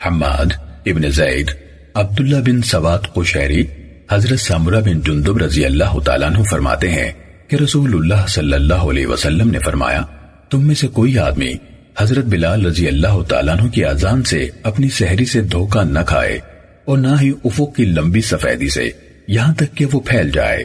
[0.00, 0.52] حماد
[0.86, 1.50] ابن زید،
[1.94, 3.62] عبداللہ بن سوات قشیری،
[4.10, 7.10] حضرت سامرہ بن جندب رضی اللہ تعالیٰ عنہ فرماتے ہیں
[7.48, 10.02] کہ رسول اللہ صلی اللہ علیہ وسلم نے فرمایا،
[10.50, 11.52] تم میں سے کوئی آدمی
[11.98, 16.38] حضرت بلال رضی اللہ تعالیٰ عنہ کی آزان سے اپنی سحری سے دھوکہ نہ کھائے
[16.84, 18.90] اور نہ ہی افق کی لمبی سفیدی سے
[19.28, 20.64] یہاں تک کہ وہ پھیل جائے۔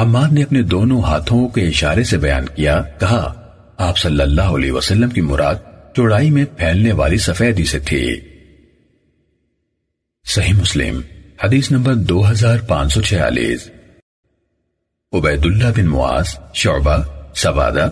[0.00, 3.34] حماد نے اپنے دونوں ہاتھوں کے اشارے سے بیان کیا، کہا،
[3.76, 5.54] آپ صلی اللہ علیہ وسلم کی مراد
[5.96, 8.20] چوڑائی میں پھیلنے والی سفیدی سے تھی۔
[10.24, 11.00] صحیح مسلم،
[11.44, 13.70] حدیث نمبر دو ہزار پانچ سو چھیالیس۔
[15.12, 16.96] عبید اللہ بن معاذ، شعبہ،
[17.34, 17.90] سوادہ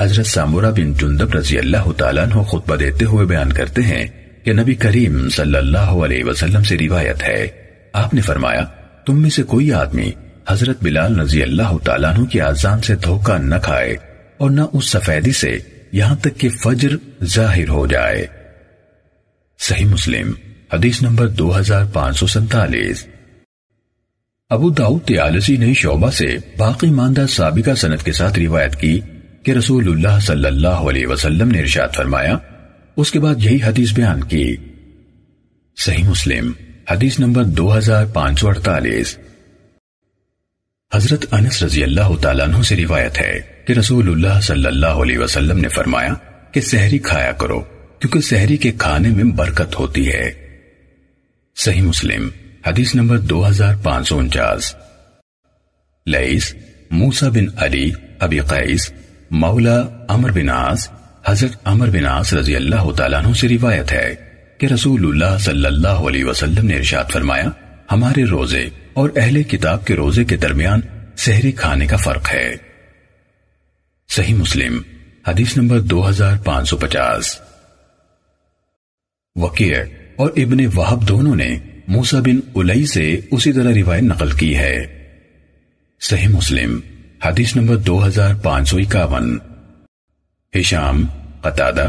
[0.00, 4.06] حضرت سامورہ بن جندب رضی اللہ تعالیٰ عنہ خطبہ دیتے ہوئے بیان کرتے ہیں
[4.44, 7.46] کہ نبی کریم صلی اللہ علیہ وسلم سے روایت ہے۔
[7.92, 8.64] آپ نے فرمایا،
[9.06, 10.10] تم میں سے کوئی آدمی
[10.48, 13.96] حضرت بلال رضی اللہ تعالیٰ عنہ کی آزان سے دھوکہ نہ کھائے
[14.38, 15.58] اور نہ اس سفیدی سے
[15.92, 18.26] یہاں تک کہ فجر ظاہر ہو جائے۔
[19.58, 20.32] صحیح مسلم،
[20.72, 23.06] حدیث نمبر دو ہزار پانچ سو سنتالیس۔
[24.50, 29.00] ابو داؤد تیالسی نے شعبہ سے باقی ماندہ سابقہ سنت کے ساتھ روایت کی
[29.42, 32.38] کہ رسول اللہ صلی اللہ علیہ وسلم نے ارشاد فرمایا،
[32.96, 34.56] اس کے بعد یہی حدیث بیان کی۔
[35.76, 36.52] صحیح مسلم،
[36.90, 39.18] حدیث نمبر دو ہزار پانچ سو اڑتالیس۔
[40.94, 45.18] حضرت انس رضی اللہ تعالیٰ عنہ سے روایت ہے کہ رسول اللہ صلی اللہ علیہ
[45.18, 46.14] وسلم نے فرمایا
[46.52, 47.60] کہ سحری کھایا کرو،
[47.98, 50.32] کیونکہ سحری کے کھانے میں برکت ہوتی ہے۔
[51.56, 52.28] صحیح مسلم،
[52.66, 54.74] حدیث نمبر دو ہزار پانچ سو انچاس۔
[56.06, 56.54] لئیس
[56.90, 58.92] موسا بن علی، ابی قیس
[59.30, 60.48] مولا امر بن
[61.26, 64.14] حضرت امر بن رضی اللہ تعالیٰ عنہ سے روایت ہے
[64.58, 67.44] کہ رسول اللہ صلی اللہ علیہ وسلم نے ارشاد فرمایا،
[67.92, 70.80] ہمارے روزے اور اہل کتاب کے روزے کے درمیان
[71.16, 72.56] سحری کھانے کا فرق ہے۔
[74.08, 74.82] صحیح مسلم،
[75.28, 77.40] حدیث نمبر دو ہزار پانچ سو پچاس۔
[79.36, 79.76] وکیع
[80.16, 84.76] اور ابن وحب دونوں نے موسا بن الی سے اسی طرح روایت نقل کی ہے۔
[86.00, 86.80] صحیح مسلم
[87.24, 89.38] حدیث نمبر دو ہزار پانچ سو اکاون۔
[90.60, 91.04] ہشام،
[91.40, 91.88] قطادہ،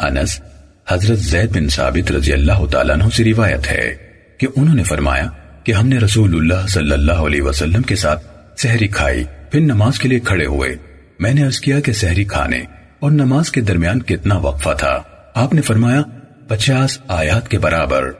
[0.00, 0.40] انس،
[0.88, 3.94] حضرت زید بن ثابت رضی اللہ تعالیٰ عنہ سے روایت ہے
[4.38, 5.26] کہ انہوں نے فرمایا
[5.64, 8.26] کہ ہم نے رسول اللہ صلی اللہ علیہ وسلم کے ساتھ
[8.60, 10.76] سحری کھائی، پھر نماز کے لیے کھڑے ہوئے۔
[11.18, 12.62] میں نے عرض کیا کہ سحری کھانے
[13.00, 15.02] اور نماز کے درمیان کتنا وقفہ تھا۔
[15.34, 16.02] آپ نے فرمایا
[16.48, 18.10] پچاس آیات کے برابر۔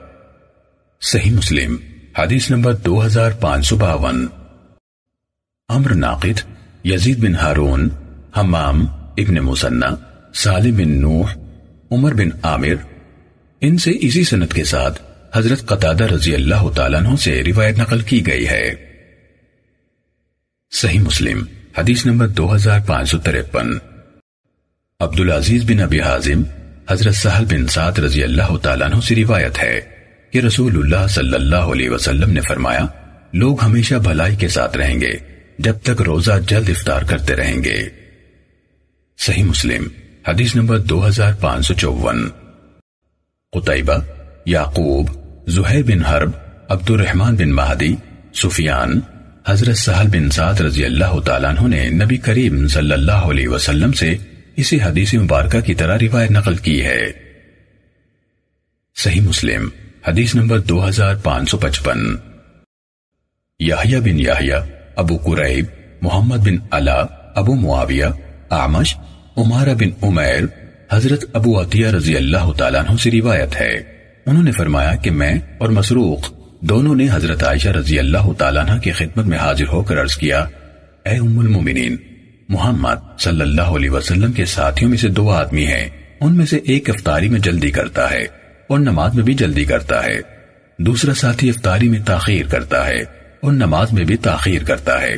[1.00, 1.76] صحیح مسلم،
[2.18, 4.26] حدیث نمبر دو ہزار پانچ سو باون۔
[5.70, 6.40] امر ناقد،
[6.84, 7.88] یزید بن ہارون،
[8.36, 8.86] حمام
[9.18, 9.86] ابن مسنہ،
[10.34, 11.34] سالم بن نوح،
[11.90, 12.74] عمر بن عامر،
[13.60, 15.02] ان سے اسی سنت کے ساتھ
[15.34, 18.74] حضرت قطادہ رضی اللہ تعالیٰ عنہ سے روایت نقل کی گئی ہے۔
[20.70, 21.44] صحیح مسلم،
[21.78, 23.72] حدیث نمبر دو ہزار پانچ سو ترپن۔
[25.00, 26.42] عبدالعزیز بن ابی حازم،
[26.90, 29.80] حضرت سہل بن سعد رضی اللہ تعالیٰ عنہ سے روایت ہے
[30.30, 32.86] کہ رسول اللہ صلی اللہ علیہ وسلم نے فرمایا،
[33.32, 37.88] لوگ ہمیشہ بھلائی کے ساتھ رہیں گے۔ جب تک روزہ جلد افطار کرتے رہیں گے۔
[39.18, 39.88] صحیح مسلم،
[40.28, 42.28] حدیث نمبر دو ہزار پانچ سو چون۔
[43.52, 43.92] قطعبہ
[44.46, 45.10] یعقوب،
[45.48, 46.30] زہیر بن حرب
[46.68, 47.96] عبد الرحمن بن مہدی،
[48.34, 49.00] سفیان،
[49.46, 53.92] حضرت سہل بن سعد رضی اللہ تعالیٰ عنہ نے نبی کریم صلی اللہ علیہ وسلم
[53.92, 54.16] سے
[54.56, 57.12] اسی حدیث مبارکہ کی طرح روایت نقل کی ہے۔
[58.96, 59.68] صحیح مسلم،
[60.08, 62.16] حدیث نمبر دو ہزار پانچ سو پچپن۔
[63.58, 64.60] یحییٰ بن یحییٰ
[64.96, 65.64] ابو قریب،
[66.02, 68.04] محمد بن علا، ابو معاویہ
[68.50, 68.96] آمش
[69.36, 70.44] عمارہ بن عمیر،
[70.92, 73.72] حضرت ابو عطیہ رضی اللہ تعالیٰ عنہ سے روایت ہے۔
[74.26, 78.80] انہوں نے فرمایا کہ میں اور مسروق دونوں نے حضرت عائشہ رضی اللہ تعالیٰ عنہ
[78.80, 80.44] کی خدمت میں حاضر ہو کر عرض کیا،
[81.04, 81.96] اے ام المومنین،
[82.48, 85.88] محمد صلی اللہ علیہ وسلم کے ساتھیوں میں سے دو آدمی ہیں،
[86.20, 88.26] ان میں سے ایک افطاری میں جلدی کرتا ہے
[88.66, 90.20] اور نماز میں بھی جلدی کرتا ہے،
[90.78, 95.14] دوسرا ساتھی افطاری میں تاخیر کرتا ہے۔ اور نماز میں بھی تاخیر کرتا ہے۔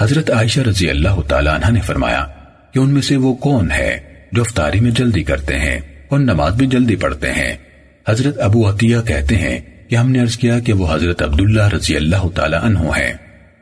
[0.00, 2.26] حضرت عائشہ رضی اللہ تعالیٰ عنہ نے فرمایا
[2.74, 4.00] کہ ان میں سے وہ کون ہے
[4.32, 7.56] جو افطاری میں جلدی کرتے ہیں اور نماز بھی جلدی پڑھتے ہیں۔
[8.08, 11.96] حضرت ابو عطیہ کہتے ہیں کہ ہم نے عرض کیا کہ وہ حضرت عبداللہ رضی
[11.96, 13.12] اللہ تعالیٰ عنہ ہیں۔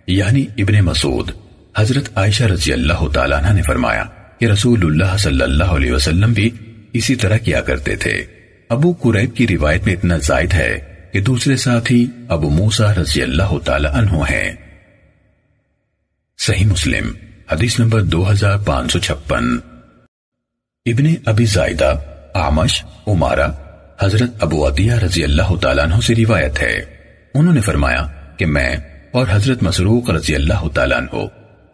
[0.06, 1.30] یعنی ابن مسعود۔
[1.76, 4.04] حضرت عائشہ رضی اللہ تعالیٰ عنہ نے فرمایا
[4.38, 6.50] کہ رسول اللہ صلی اللہ علیہ وسلم بھی
[6.92, 8.24] اسی طرح کیا کرتے تھے۔
[8.68, 13.58] ابو قریب کی روایت میں اتنا زائد ہے کہ دوسرے ساتھی ابو موسا رضی اللہ
[13.64, 14.52] تعالی عنہ ہیں۔
[16.38, 17.12] صحیح مسلم،
[17.52, 19.56] حدیث نمبر دو ہزار پانچ سو چھپن۔
[20.86, 21.94] ابن ابی زائدہ
[22.34, 23.48] آمش عمارہ،
[24.00, 26.80] حضرت ابو عطیہ رضی اللہ تعالیٰ عنہ سے روایت ہے۔
[27.34, 28.76] انہوں نے فرمایا کہ میں
[29.12, 31.26] اور حضرت مسروق رضی اللہ تعالیٰ عنہ،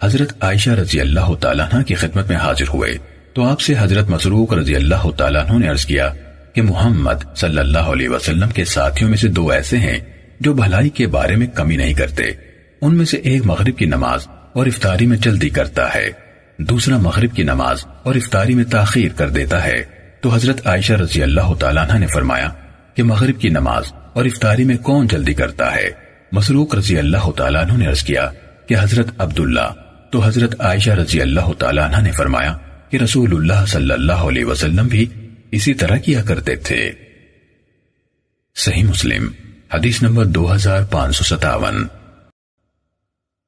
[0.02, 2.94] حضرت عائشہ رضی اللہ تعالیٰ عنہ کی خدمت میں حاضر ہوئے،
[3.32, 6.10] تو آپ سے حضرت مسروق رضی اللہ تعالیٰ عنہ نے عرض کیا
[6.56, 9.98] کہ محمد صلی اللہ علیہ وسلم کے ساتھیوں میں سے دو ایسے ہیں
[10.40, 12.22] جو بھلائی کے بارے میں کمی نہیں کرتے۔
[12.80, 16.10] ان میں سے ایک مغرب کی نماز اور افطاری میں جلدی کرتا ہے۔
[16.58, 19.84] دوسرا مغرب کی نماز اور افطاری میں تاخیر کر دیتا ہے۔
[20.20, 22.48] تو حضرت عائشہ رضی اللہ تعالیٰ عنہ نے فرمایا
[22.94, 25.90] کہ مغرب کی نماز اور افطاری میں کون جلدی کرتا ہے؟
[26.32, 28.30] مسروق رضی اللہ تعالیٰ عنہ نے عرض کیا
[28.68, 29.72] کہ حضرت عبداللہ۔
[30.10, 32.56] تو حضرت عائشہ رضی اللہ تعالیٰ عنہ نے فرمایا
[32.90, 35.06] کہ رسول اللہ صلی اللہ علیہ وسلم بھی
[35.56, 36.92] اسی طرح کیا کرتے تھے۔
[38.56, 39.28] صحیح مسلم،
[39.74, 41.86] حدیث نمبر دو ہزار پانچ سو ستاون۔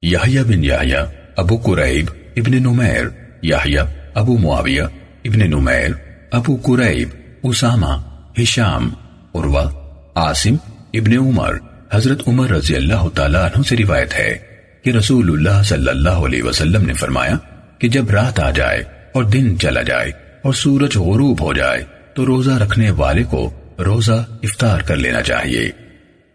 [0.02, 1.04] یحییٰ بن یحییٰ،
[1.36, 3.04] ابو قریب ابن نمیر
[3.42, 4.82] یحییٰ، ابو معاویہ
[5.24, 5.90] ابن نمیر
[6.30, 7.08] ابو قریب،
[7.42, 7.94] اسامہ،
[8.42, 8.90] ہشام،
[9.34, 9.68] عروہ،
[10.14, 10.56] عاصم
[10.94, 11.54] ابن عمر۔
[11.92, 14.38] حضرت عمر رضی اللہ تعالیٰ عنہ سے روایت ہے
[14.84, 17.36] کہ رسول اللہ صلی اللہ علیہ وسلم نے فرمایا
[17.78, 18.82] کہ جب رات آ جائے
[19.14, 20.10] اور دن چلا جائے
[20.42, 21.84] اور سورج غروب ہو جائے
[22.18, 25.66] تو روزہ رکھنے والے کو روزہ افطار کر لینا چاہیے۔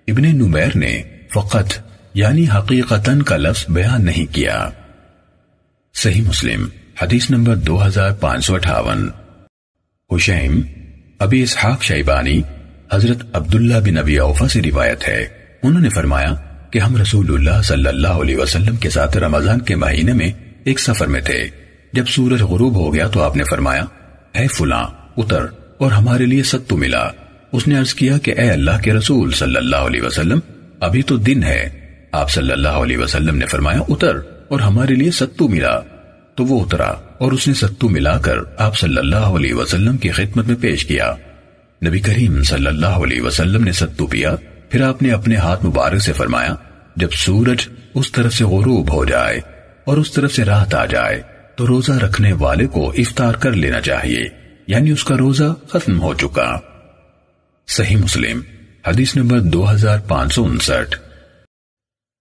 [0.07, 1.79] ابن نمیر نے فقط
[2.13, 4.69] یعنی حقیقتاً کا لفظ بیان نہیں کیا۔
[5.93, 6.67] صحیح مسلم،
[7.01, 9.09] حدیث نمبر دو ہزار پانچ سو اٹھاون۔
[10.15, 10.61] حسین
[11.19, 12.41] ابی اسحاق شیبانی،
[12.93, 15.27] حضرت عبداللہ بن ابی اوفا سے روایت ہے۔
[15.63, 16.35] انہوں نے فرمایا
[16.71, 20.31] کہ ہم رسول اللہ صلی اللہ علیہ وسلم کے ساتھ رمضان کے مہینے میں
[20.63, 21.49] ایک سفر میں تھے۔
[21.93, 23.85] جب سورج غروب ہو گیا تو آپ نے فرمایا،
[24.31, 27.07] اے فلاں، اتر۔ اور ہمارے لیے ستو ملا۔
[27.51, 30.39] اس نے عرض کیا کہ اے اللہ کے رسول صلی اللہ علیہ وسلم،
[30.79, 31.69] ابھی تو دن ہے۔
[32.11, 34.15] آپ صلی اللہ علیہ وسلم نے فرمایا، اتر،
[34.47, 35.79] اور ہمارے لیے ستو ملا۔
[36.35, 40.09] تو وہ اترا، اور اس نے ستو ملا کر آپ صلی اللہ علیہ وسلم کی
[40.09, 41.13] خدمت میں پیش کیا۔
[41.87, 44.35] نبی کریم صلی اللہ علیہ وسلم نے ستو پیا۔
[44.69, 46.55] پھر آپ نے اپنے ہاتھ مبارک سے فرمایا،
[46.95, 49.39] جب سورج اس طرف سے غروب ہو جائے
[49.85, 51.21] اور اس طرف سے رات آ جائے،
[51.55, 56.13] تو روزہ رکھنے والے کو افطار کر لینا چاہیے۔ یعنی اس کا روزہ ختم ہو
[56.13, 56.59] چکا۔
[57.67, 58.41] صحیح مسلم،
[58.87, 60.97] حدیث نمبر دو ہزار پانچ سو انسٹھ۔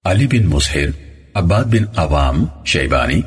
[0.04, 0.86] علی بن مسحر
[1.34, 3.20] عباد بن عوام، شیبانی،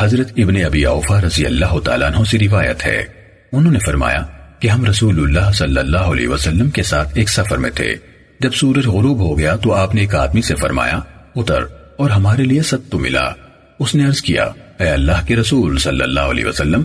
[0.00, 3.04] حضرت ابن ابی اوفا رضی اللہ تعالیٰ عنہ سے روایت ہے۔
[3.52, 4.26] انہوں نے فرمایا
[4.60, 7.94] کہ ہم رسول اللہ صلی اللہ علیہ وسلم کے ساتھ ایک سفر میں تھے۔
[8.40, 11.00] جب سورج غروب ہو گیا تو آپ نے ایک آدمی سے فرمایا،
[11.36, 11.62] اتر
[11.96, 13.32] اور ہمارے لیے ستو ملا۔
[13.78, 14.44] اس نے عرض کیا،
[14.80, 16.82] اے اللہ کے رسول صلی اللہ علیہ وسلم،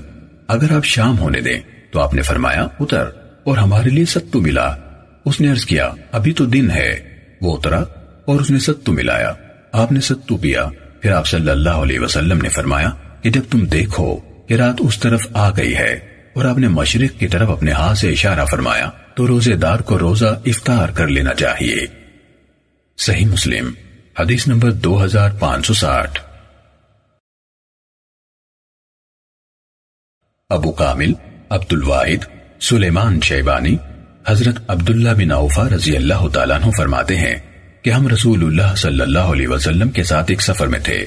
[0.48, 1.60] اگر آپ شام ہونے دیں
[1.94, 3.06] تو آپ نے فرمایا، اتر،
[3.44, 4.76] اور ہمارے لیے ستو ملا۔
[5.26, 7.80] اس نے عرض کیا، ابھی تو دن ہے۔ وہ اترا،
[8.26, 9.34] اور اس نے ستو ملایا۔
[9.72, 10.70] آپ نے ستو پیا۔
[11.02, 12.90] پھر آپ صلی اللہ علیہ وسلم نے فرمایا
[13.22, 14.16] کہ جب تم دیکھو
[14.48, 15.94] کہ رات اس طرف آ گئی ہے،
[16.36, 20.00] اور آپ نے مشرق کی طرف اپنے ہاتھ سے اشارہ فرمایا، تو روزے دار کو
[20.00, 21.88] روزہ افطار کر لینا چاہیے۔
[22.98, 23.72] صحیح مسلم،
[24.20, 26.20] حدیث نمبر دو ہزار پانچ سو ساٹھ۔
[30.50, 31.14] ابو کامل
[31.54, 32.26] عبد الواحد
[32.62, 33.76] سلیمان شیبانی
[34.28, 37.36] حضرت عبداللہ بن اوفا رضی اللہ تعالیٰ عنہ فرماتے ہیں
[37.82, 41.06] کہ ہم رسول اللہ صلی اللہ علیہ وسلم کے ساتھ ایک سفر میں تھے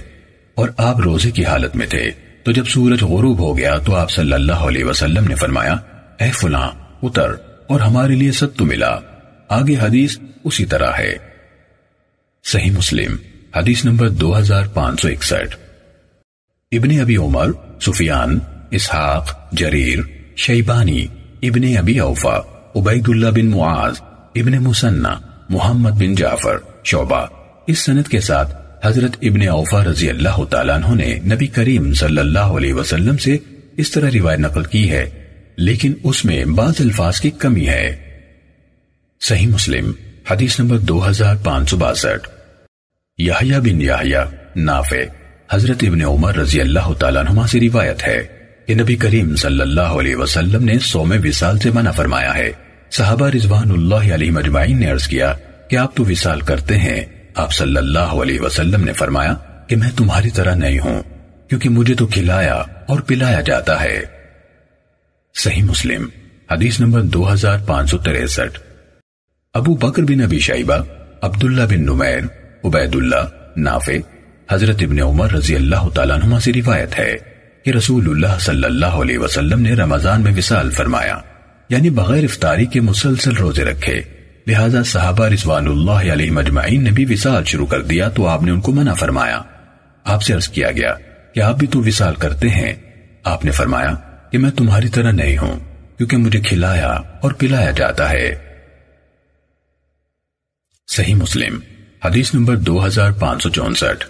[0.55, 2.11] اور آپ روزے کی حالت میں تھے۔
[2.43, 5.77] تو جب سورج غروب ہو گیا تو آپ صلی اللہ علیہ وسلم نے فرمایا،
[6.21, 6.71] اے فلاں،
[7.03, 7.31] اتر
[7.67, 8.99] اور ہمارے لیے ستو ملا۔
[9.49, 11.17] آگے حدیث اسی طرح ہے۔
[12.45, 13.17] صحیح مسلم،
[13.57, 15.57] حدیث نمبر دو ہزار پانچ سو اکسٹھ۔
[16.73, 18.39] ابن ابی عمر، سفیان،
[18.71, 19.99] اسحاق، جریر
[20.37, 21.07] شیبانی
[21.43, 22.39] ابن ابی اوفا
[22.77, 23.95] عبید اللہ بن معاذ،
[24.35, 25.09] ابن مسنہ،
[25.49, 27.27] محمد بن جعفر، شعبہ۔
[27.67, 28.57] اس سند کے ساتھ
[28.87, 33.37] حضرت ابن اوفا رضی اللہ تعالیٰ عنہ نے نبی کریم صلی اللہ علیہ وسلم سے
[33.77, 35.11] اس طرح روایت نقل کی ہے،
[35.57, 37.97] لیکن اس میں بعض الفاظ کی کمی ہے۔
[39.21, 39.93] صحیح مسلم،
[40.31, 42.29] حدیث نمبر دو ہزار پانچ سو باسٹھ۔
[43.19, 44.25] یحییٰ بن یحییٰ،
[44.57, 45.05] نافع،
[45.53, 48.36] حضرت ابن عمر رضی اللہ تعالیٰ عنہ سے روایت ہے۔
[48.67, 52.53] کہ نبی کریم صلی اللہ علیہ وسلم نے سوم وصال سے منع فرمایا ہے۔
[52.91, 55.35] صحابہ رضوان اللہ علیہ مجمعین نے عرض کیا
[55.71, 57.05] کہ آپ تو وصال کرتے ہیں۔
[57.35, 59.35] آپ صلی اللہ علیہ وسلم نے فرمایا
[59.69, 61.03] کہ میں تمہاری طرح نہیں ہوں،
[61.49, 62.55] کیونکہ مجھے تو کھلایا
[62.89, 64.03] اور پلایا جاتا ہے۔
[65.35, 66.09] صحیح مسلم،
[66.53, 68.59] حدیث نمبر دو ہزار پانچ سو تریسٹھ۔
[69.55, 70.77] ابو بکر بن ابی شیبہ،
[71.23, 72.19] عبداللہ بن نمیر
[72.65, 73.97] عبید اللہ نافع،
[74.51, 77.36] حضرت ابن عمر رضی اللہ تعالیٰ عنہ سے روایت ہے۔
[77.67, 81.19] کہ رسول اللہ صلی اللہ علیہ وسلم نے رمضان میں وصال فرمایا
[81.69, 84.03] یعنی بغیر افطاری کے مسلسل روزے رکھے۔
[84.47, 88.51] لہذا صحابہ رضوان اللہ علیہ مجمعین نے بھی وصال شروع کر دیا تو آپ نے
[88.51, 89.43] ان کو منع فرمایا۔
[90.05, 90.95] آپ سے عرض کیا گیا
[91.35, 92.75] کہ آپ بھی تو وصال کرتے ہیں۔
[93.25, 93.95] آپ نے فرمایا
[94.33, 95.61] کہ میں تمہاری طرح نہیں ہوں،
[95.97, 98.39] کیونکہ مجھے کھلایا اور پلایا جاتا ہے۔
[100.89, 101.59] صحیح مسلم،
[102.05, 104.07] حدیث نمبر دو ہزار پانچ سو چونسٹھ۔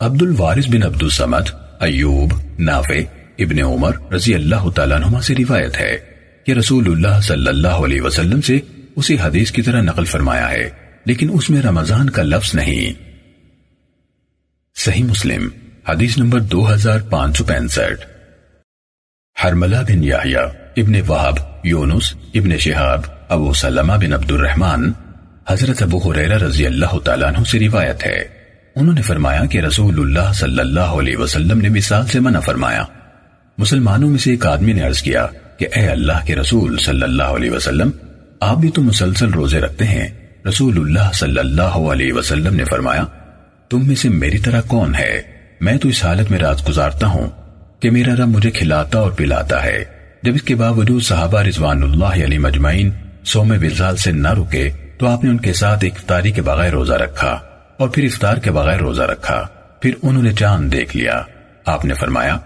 [0.00, 3.00] عبد الوارث بن عبد السمد ایوب، نافع،
[3.38, 5.98] ابن عمر رضی اللہ تعالیٰ عنہ سے روایت ہے
[6.44, 8.58] کہ رسول اللہ صلی اللہ علیہ وسلم سے
[8.96, 10.68] اسی حدیث کی طرح نقل فرمایا ہے،
[11.04, 13.02] لیکن اس میں رمضان کا لفظ نہیں۔
[14.76, 15.48] صحیح مسلم،
[15.88, 18.06] حدیث نمبر دو ہزار پانچ سو پینسٹھ۔
[19.44, 24.90] حرملہ بن یحییٰ، ابن وحب یونس، ابن شہاب، ابو سلمہ بن عبد الرحمن
[25.48, 28.37] حضرت ابو حریرہ رضی اللہ تعالیٰ عنہ سے روایت ہے۔
[28.78, 32.84] انہوں نے فرمایا کہ رسول اللہ صلی اللہ علیہ وسلم نے مثال سے منع فرمایا۔
[33.58, 35.26] مسلمانوں میں سے ایک آدمی نے عرض کیا
[35.58, 37.90] کہ اے اللہ کے رسول صلی اللہ علیہ وسلم،
[38.40, 40.08] آپ بھی تو مسلسل روزے رکھتے ہیں۔
[40.48, 43.04] رسول اللہ صلی اللہ علیہ وسلم نے فرمایا،
[43.68, 45.22] تم میں سے میری طرح کون ہے؟
[45.60, 47.30] میں تو اس حالت میں رات گزارتا ہوں
[47.80, 49.84] کہ میرا رب مجھے کھلاتا اور پلاتا ہے۔
[50.22, 52.90] جب اس کے باوجود صحابہ رضوان اللہ علیہ مجمعین
[53.24, 56.92] سوم وزال سے نہ رکے تو آپ نے ان کے ساتھ افطاری کے بغیر روزہ
[56.92, 57.40] رکھا۔
[57.78, 59.46] اور پھر افطار کے بغیر روزہ رکھا۔
[59.82, 61.22] پھر انہوں نے چاند دیکھ لیا۔
[61.66, 62.38] آپ نے فرمایا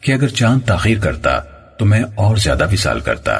[0.00, 1.38] کہ اگر چاند تاخیر کرتا
[1.78, 3.38] تو میں اور زیادہ وصال کرتا۔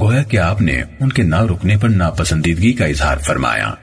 [0.00, 3.74] گویا کہ آپ نے ان کے نہ رکنے پر ناپسندیدگی کا اظہار فرمایا۔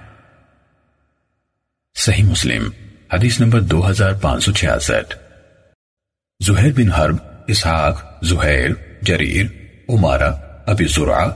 [1.95, 2.69] صحیح مسلم،
[3.13, 5.15] حدیث نمبر دو ہزار پانچ سو چھیاسٹھ۔
[6.45, 7.15] زہیر بن حرب،
[7.47, 8.69] اسحاق، زہیر،
[9.01, 9.45] جریر،
[9.89, 10.33] عمارہ،
[10.65, 11.29] ابی زرعہ،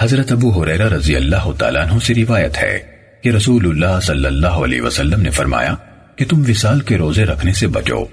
[0.00, 2.91] حضرت ابو حریرہ رضی اللہ تعالیٰ عنہ سے روایت ہے۔
[3.22, 5.74] کہ رسول اللہ صلی اللہ علیہ وسلم نے فرمایا
[6.16, 8.04] کہ تم وصال کے روزے رکھنے سے بچو۔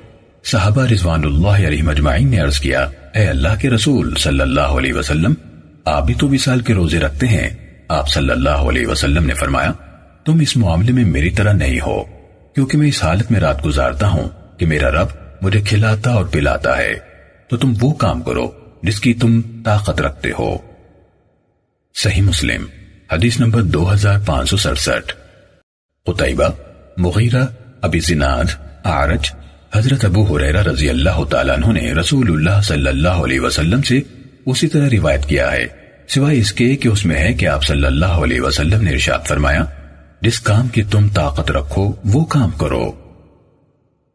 [0.45, 4.93] صحابہ رضوان اللہ علیہ مجمعین نے عرض کیا، اے اللہ کے رسول صلی اللہ علیہ
[4.93, 5.33] وسلم،
[5.85, 7.49] آپ بھی تو وصال کے روزے رکھتے ہیں۔
[7.87, 9.71] آپ صلی اللہ علیہ وسلم نے فرمایا،
[10.25, 12.03] تم اس معاملے میں میری طرح نہیں ہو،
[12.55, 15.07] کیونکہ میں اس حالت میں رات گزارتا ہوں کہ میرا رب
[15.41, 16.93] مجھے کھلاتا اور پلاتا ہے۔
[17.47, 18.51] تو تم وہ کام کرو
[18.83, 20.57] جس کی تم طاقت رکھتے ہو۔
[21.95, 22.78] صحیح مسلم۔
[23.11, 25.13] حدیث نمبر دو ہزار پانچ سو سڑسٹھ۔
[26.05, 26.49] قطعبہ
[26.97, 27.45] مغیرہ،
[27.81, 28.43] ابی زناد
[28.83, 29.31] آرج
[29.75, 33.99] حضرت ابو حریرہ رضی اللہ تعالیٰ عنہ نے رسول اللہ صلی اللہ علیہ وسلم سے
[34.45, 35.67] اسی طرح روایت کیا ہے۔
[36.07, 39.27] سوائے اس کے کہ اس میں ہے کہ آپ صلی اللہ علیہ وسلم نے ارشاد
[39.27, 39.65] فرمایا،
[40.21, 42.91] جس کام کی تم طاقت رکھو، وہ کام کرو۔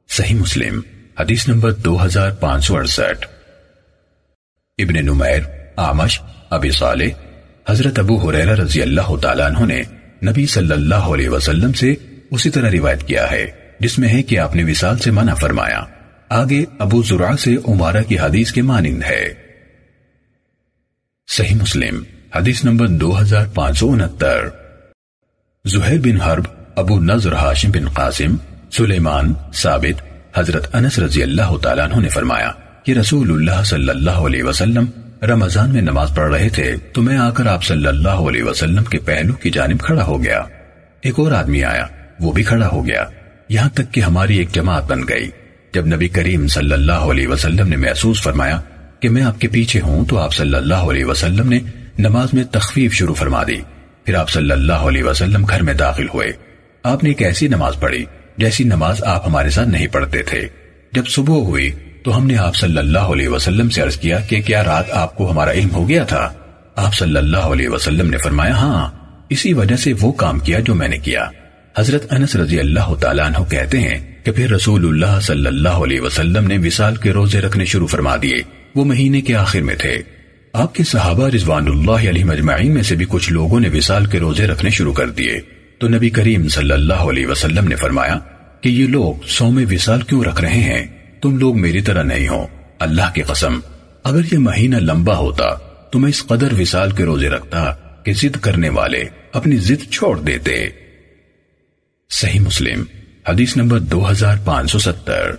[0.08, 0.80] صحیح مسلم،
[1.20, 3.26] حدیث نمبر دو ہزار پانچ سو اڑسٹھ۔
[4.78, 5.40] ابن نمیر
[5.76, 6.20] آمش
[6.50, 7.23] ابی صالح
[7.68, 9.82] حضرت ابو حریرہ رضی اللہ تعالیٰ عنہ نے
[10.30, 11.94] نبی صلی اللہ علیہ وسلم سے
[12.30, 13.50] اسی طرح روایت کیا ہے،
[13.80, 15.84] جس میں ہے کہ آپ نے وصال سے منع فرمایا۔
[16.28, 19.34] آگے ابو زرع سے عمارہ کی حدیث کے مانند ہے۔
[21.28, 22.02] صحیح مسلم،
[22.36, 24.48] حدیث نمبر دو ہزار پانچ سو انہتر۔
[25.64, 26.44] زہیر بن حرب،
[26.76, 28.36] ابو نظر ہاشم بن قاسم،
[28.72, 30.02] سلیمان، ثابت،
[30.38, 32.52] حضرت انس رضی اللہ تعالیٰ عنہ نے فرمایا
[32.82, 34.84] کہ رسول اللہ صلی اللہ علیہ وسلم
[35.26, 38.84] رمضان میں نماز پڑھ رہے تھے تو میں آ کر آپ صلی اللہ علیہ وسلم
[38.84, 40.42] کے پہلو کی جانب کھڑا ہو گیا۔
[41.02, 41.86] ایک اور آدمی آیا،
[42.20, 43.04] وہ بھی کھڑا ہو گیا۔
[43.48, 45.30] یہاں تک کہ ہماری ایک جماعت بن گئی۔
[45.74, 48.60] جب نبی کریم صلی اللہ علیہ وسلم نے محسوس فرمایا
[49.00, 51.58] کہ میں آپ کے پیچھے ہوں تو آپ صلی اللہ علیہ وسلم نے
[51.98, 53.56] نماز میں تخفیف شروع فرما دی۔
[54.04, 56.32] پھر آپ صلی اللہ علیہ وسلم گھر میں داخل ہوئے۔
[56.82, 58.04] آپ نے ایک ایسی نماز پڑھی
[58.38, 60.48] جیسی نماز آپ ہمارے ساتھ نہیں پڑھتے تھے۔
[60.92, 61.72] جب صبح ہوئی
[62.04, 65.16] تو ہم نے آپ صلی اللہ علیہ وسلم سے عرض کیا کہ کیا رات آپ
[65.16, 66.32] کو ہمارا علم ہو گیا تھا؟
[66.76, 68.90] آپ صلی اللہ علیہ وسلم نے فرمایا ہاں
[69.30, 71.24] اسی وجہ سے وہ کام کیا جو میں نے کیا۔
[71.78, 76.00] حضرت انس رضی اللہ تعالیٰ عنہ کہتے ہیں کہ پھر رسول اللہ صلی اللہ علیہ
[76.00, 78.42] وسلم نے وصال کے روزے رکھنے شروع فرما دیے۔
[78.74, 79.98] وہ مہینے کے آخر میں تھے۔
[80.52, 84.20] آپ کے صحابہ رضوان اللہ علیہ مجمعین میں سے بھی کچھ لوگوں نے وصال کے
[84.20, 85.40] روزے رکھنے شروع کر دیے۔
[85.78, 88.18] تو نبی کریم صلی اللہ علیہ وسلم نے فرمایا
[88.60, 92.28] کہ یہ لوگ سو میں وصال کیوں رکھ رہے ہیں؟ تم لوگ میری طرح نہیں
[92.28, 92.46] ہو۔
[92.78, 93.60] اللہ کی قسم،
[94.04, 95.54] اگر یہ مہینہ لمبا ہوتا،
[95.92, 100.20] تو میں اس قدر وصال کے روزے رکھتا کہ ضد کرنے والے اپنی ضد چھوڑ
[100.20, 100.68] دیتے۔
[102.10, 102.84] صحیح مسلم،
[103.28, 105.30] حدیث نمبر دو ہزار پانچ سو ستر۔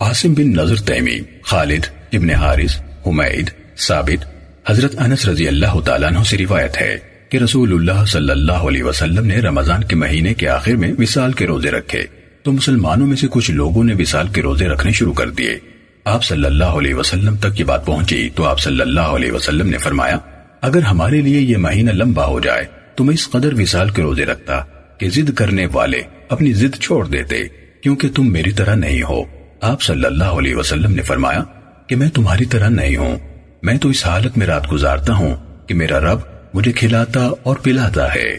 [0.00, 4.26] عاصم بن نظر تیمی، خالد ابن حارث، حمید، ثابت،
[4.70, 8.82] حضرت انس رضی اللہ تعالیٰ عنہ سے روایت ہے کہ رسول اللہ صلی اللہ علیہ
[8.82, 13.16] وسلم نے رمضان کے مہینے کے آخر میں وصال کے روزے رکھے۔ تو مسلمانوں میں
[13.16, 15.58] سے کچھ لوگوں نے وصال کے روزے رکھنے شروع کر دیے۔
[16.04, 19.68] آپ صلی اللہ علیہ وسلم تک یہ بات پہنچی تو آپ صلی اللہ علیہ وسلم
[19.68, 20.18] نے فرمایا،
[20.60, 22.64] اگر ہمارے لیے یہ مہینہ لمبا ہو جائے
[22.94, 24.60] تو میں اس قدر وصال کے روزے رکھتا
[24.98, 27.48] کہ ضد کرنے والے اپنی ضد چھوڑ دیتے،
[27.82, 29.22] کیونکہ تم میری طرح نہیں ہو۔
[29.60, 31.44] آپ صلی اللہ علیہ وسلم نے فرمایا
[31.86, 33.18] کہ میں تمہاری طرح نہیں ہوں۔
[33.62, 35.36] میں تو اس حالت میں رات گزارتا ہوں
[35.68, 36.18] کہ میرا رب
[36.54, 38.38] مجھے کھلاتا اور پلاتا ہے۔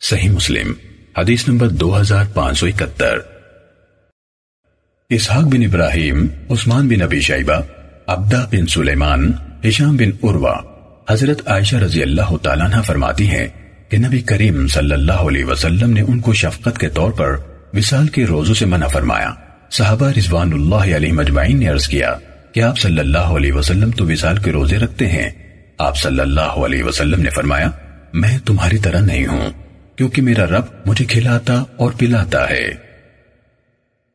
[0.00, 3.18] صحیح مسلم۔ حدیث نمبر دو ہزار پانچ سو اکہتر۔
[5.10, 7.60] اسحاق بن ابراہیم، عثمان بن ابی شیبہ،
[8.06, 9.32] عبدہ بن سلیمان،
[9.68, 10.54] ہشام بن عروہ،
[11.10, 13.48] حضرت عائشہ رضی اللہ تعالیٰ عنہ فرماتی ہیں
[13.88, 17.36] کہ نبی کریم صلی اللہ علیہ وسلم نے ان کو شفقت کے طور پر
[17.74, 19.30] وصال کے روزوں سے منع فرمایا۔
[19.70, 22.16] صحابہ رضوان اللہ علیہ مجمعین نے عرض کیا
[22.52, 25.30] کہ آپ صلی اللہ علیہ وسلم تو وصال کے روزے رکھتے ہیں۔
[25.78, 27.70] آپ صلی اللہ علیہ وسلم نے فرمایا،
[28.12, 29.61] میں تمہاری طرح نہیں ہوں۔
[29.96, 32.70] کیونکہ میرا رب مجھے کھلاتا اور پلاتا ہے۔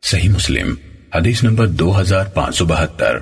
[0.04, 0.76] صحیح مسلم،
[1.16, 3.18] حدیث نمبر دو ہزار پانچ سو بہتر۔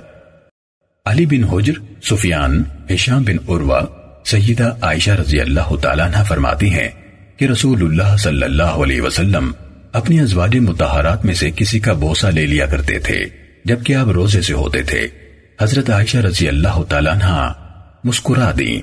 [1.06, 3.80] علی بن حجر، سفیان، ہشام بن عروہ،
[4.26, 6.89] سیدہ عائشہ رضی اللہ تعالیٰ عنہ فرماتی ہیں
[7.38, 9.51] کہ رسول اللہ صلی اللہ علیہ وسلم
[9.91, 13.26] اپنی ازواج متحرات میں سے کسی کا بوسہ لے لیا کرتے تھے،
[13.66, 15.08] جبکہ آپ روزے سے ہوتے تھے۔
[15.62, 17.53] حضرت عائشہ رضی اللہ تعالیٰ عنہ
[18.03, 18.82] مسکرا دی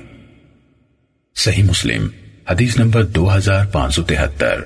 [1.35, 2.07] صحیح مسلم
[2.49, 4.61] حدیث نمبر دو ہزار پانچ سو تہتر۔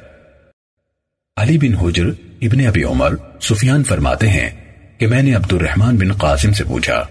[1.37, 2.05] علی بن حجر
[2.41, 4.49] ابن ابی عمر سفیان فرماتے ہیں
[4.97, 7.03] کہ میں نے عبد الرحمن بن قاسم سے پوچھا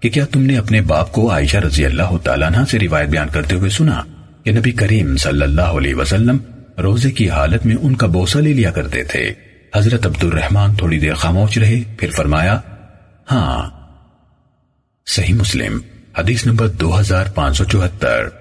[0.00, 3.28] کہ کیا تم نے اپنے باپ کو عائشہ رضی اللہ تعالیٰ عنہ سے روایت بیان
[3.28, 4.02] کرتے ہوئے سنا
[4.44, 6.38] کہ نبی کریم صلی اللہ علیہ وسلم
[6.78, 9.34] روزے کی حالت میں ان کا بوسہ لے لیا کرتے تھے؟
[9.76, 12.60] حضرت عبد الرحمن تھوڑی دیر خاموش رہے، پھر فرمایا
[13.30, 13.70] ہاں
[15.06, 15.80] صحیح مسلم،
[16.18, 18.39] حدیث نمبر دو ہزار پانچ سو چوہتر۔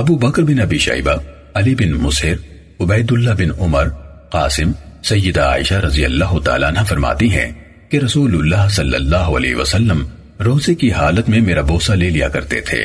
[0.00, 1.12] ابو بکر بن ابی شیبہ،
[1.54, 2.32] علی بن مسہر
[2.80, 3.88] عبید اللہ بن عمر،
[4.30, 4.72] قاسم،
[5.04, 7.52] سیدہ عائشہ رضی اللہ تعالیٰ عنہ فرماتی ہیں
[7.88, 10.06] کہ رسول اللہ صلی اللہ علیہ وسلم
[10.44, 12.82] روزے کی حالت میں میرا بوسہ لے لیا کرتے تھے۔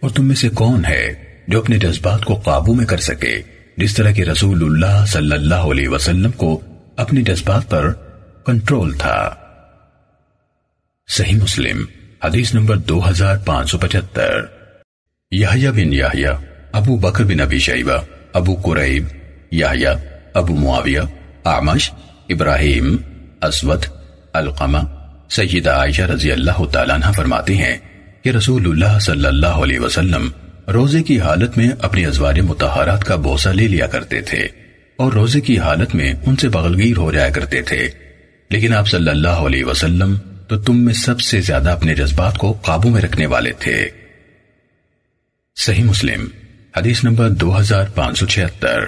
[0.00, 1.14] اور تم میں سے کون ہے
[1.48, 3.42] جو اپنے جذبات کو قابو میں کر سکے؟
[3.76, 6.60] جس طرح کہ رسول اللہ صلی اللہ علیہ وسلم کو
[6.96, 7.92] اپنی جذبات پر
[8.46, 9.34] کنٹرول تھا۔
[11.08, 11.84] صحیح مسلم،
[12.24, 14.56] حدیث نمبر دو ہزار پانچ سو پچہتر۔
[15.30, 16.34] یحییٰ بن یحییٰ
[16.76, 17.98] ابو بکر بن ابی شیبہ
[18.32, 19.04] ابو قریب
[19.52, 19.94] یحییٰ
[20.34, 21.00] ابو معاویہ
[21.44, 21.90] آمش
[22.28, 22.96] ابراہیم
[23.42, 23.84] اسود
[24.32, 24.78] القمہ
[25.30, 27.76] سیدہ عائشہ رضی اللہ تعالیٰ عنہ فرماتی ہیں
[28.24, 30.28] کہ رسول اللہ صلی اللہ علیہ وسلم
[30.68, 34.48] روزے کی حالت میں اپنی ازوار متحرات کا بوسہ لے لیا کرتے تھے
[34.96, 37.88] اور روزے کی حالت میں ان سے بغلگیر ہو جایا کرتے تھے۔
[38.50, 40.16] لیکن آپ صلی اللہ علیہ وسلم
[40.48, 43.88] تو تم میں سب سے زیادہ اپنے جذبات کو قابو میں رکھنے والے تھے۔
[45.56, 46.26] صحیح مسلم۔
[46.76, 48.78] حدیث نمبر دو ہزار پانچ سو چھہتر۔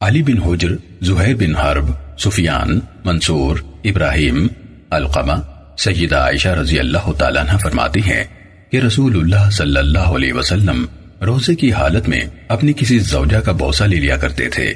[0.00, 0.68] علی بن حجر،
[1.02, 1.84] زہیر بن حرب،
[2.18, 4.46] سفیان، منصور، ابراہیم
[4.90, 5.32] القمہ
[5.78, 8.24] سیدہ عائشہ رضی اللہ تعالیٰ عنہ فرماتی ہیں
[8.72, 10.86] کہ رسول اللہ صلی اللہ علیہ وسلم
[11.22, 14.74] روزے کی حالت میں اپنی کسی زوجہ کا بوسہ لے لیا کرتے تھے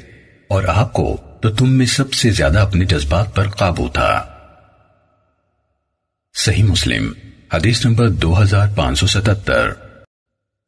[0.48, 4.24] اور آپ کو تو تم میں سب سے زیادہ اپنے جذبات پر قابو تھا۔
[6.34, 7.12] صحیح مسلم،
[7.54, 9.85] حدیث نمبر دو ہزار پانچ سو ستتر۔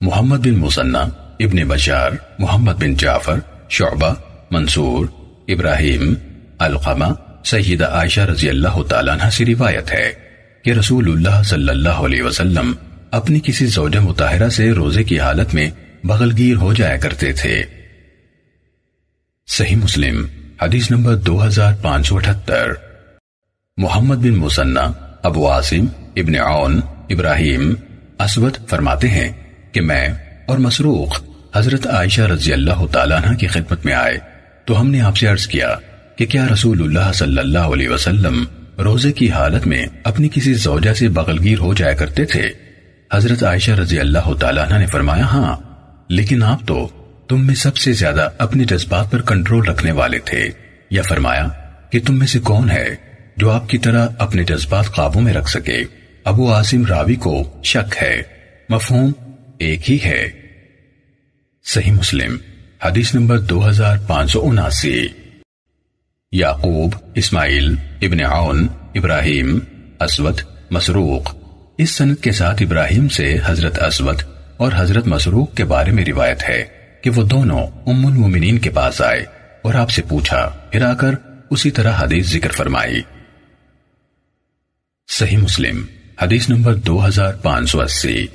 [0.01, 0.99] محمد بن مسنہ،
[1.40, 3.38] ابن بشار، محمد بن جعفر،
[3.68, 4.14] شعبہ،
[4.51, 5.07] منصور،
[5.49, 6.14] ابراہیم
[6.59, 7.05] القمہ
[7.44, 10.12] سیدہ عائشہ رضی اللہ تعالیٰ عنہ سے روایت ہے
[10.64, 12.72] کہ رسول اللہ صلی اللہ علیہ وسلم
[13.11, 15.70] اپنی کسی زوجہ متحرہ سے روزے کی حالت میں
[16.05, 17.64] بغلگیر ہو جایا کرتے تھے۔
[19.49, 20.24] صحیح مسلم،
[20.62, 22.72] حدیث نمبر دو ہزار پانچ سو اٹھتر
[23.76, 24.80] محمد بن مسنہ،
[25.22, 25.86] ابو عاصم،
[26.16, 26.80] ابن عون،
[27.11, 27.74] ابراہیم،
[28.18, 29.32] اسود فرماتے ہیں
[29.73, 30.09] کہ میں
[30.47, 31.21] اور مسروق
[31.57, 34.19] حضرت عائشہ رضی اللہ تعالیٰ عنہ کی خدمت میں آئے
[34.64, 35.75] تو ہم نے آپ سے عرض کیا
[36.16, 38.45] کہ کیا رسول اللہ صلی اللہ علیہ وسلم
[38.79, 42.51] روزے کی حالت میں اپنی کسی زوجہ سے بغلگیر ہو جایا کرتے تھے؟
[43.12, 45.57] حضرت عائشہ رضی اللہ تعالیٰ عنہ نے فرمایا ہاں
[46.09, 46.89] لیکن آپ تو
[47.29, 50.49] تم میں سب سے زیادہ اپنے جذبات پر کنٹرول رکھنے والے تھے۔
[50.91, 51.49] یا فرمایا
[51.91, 52.89] کہ تم میں سے کون ہے
[53.37, 55.79] جو آپ کی طرح اپنے جذبات قابو میں رکھ سکے؟
[56.25, 58.23] ابو عاصم راوی کو شک ہے۔
[58.69, 59.12] مفہوم
[59.59, 60.31] ایک ہی ہے۔
[61.65, 62.37] صحیح مسلم،
[62.85, 65.07] حدیث نمبر دو ہزار پانچ سو اناسی۔
[66.33, 69.59] یعقوب، اسماعیل، ابن عون، ابراہیم،
[70.01, 70.41] اسود،
[70.71, 71.35] مسروق۔
[71.79, 74.23] اس سنت کے ساتھ ابراہیم سے حضرت اسود
[74.57, 76.65] اور حضرت مسروق کے بارے میں روایت ہے
[77.03, 79.25] کہ وہ دونوں ام المومنین کے پاس آئے
[79.63, 81.11] اور آپ سے پوچھا، پھر آ کر
[81.51, 83.01] اسی طرح حدیث ذکر فرمائی۔
[85.09, 85.87] صحیح مسلم،
[86.23, 88.27] حدیث نمبر دو ہزار پانچ سو اسی۔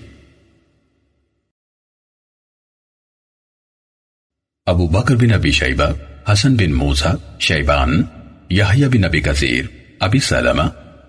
[4.68, 5.86] ابو بکر بن ابی شیبہ
[6.32, 8.02] حسن بن موسا شیبان
[8.50, 9.66] یحییٰ بن ابی کثیر
[10.00, 10.62] ابی سلمہ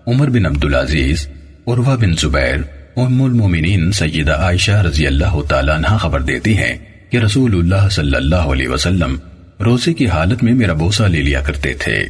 [0.07, 1.27] عمر بن عبدالعزیز
[1.67, 2.57] عروہ بن زبیر
[2.95, 6.77] ام المومنین سیدہ عائشہ رضی اللہ تعالیٰ عنہ خبر دیتی ہیں
[7.09, 9.17] کہ رسول اللہ صلی اللہ علیہ وسلم
[9.59, 12.05] روزے کی حالت میں میرا بوسہ لے لیا کرتے تھے۔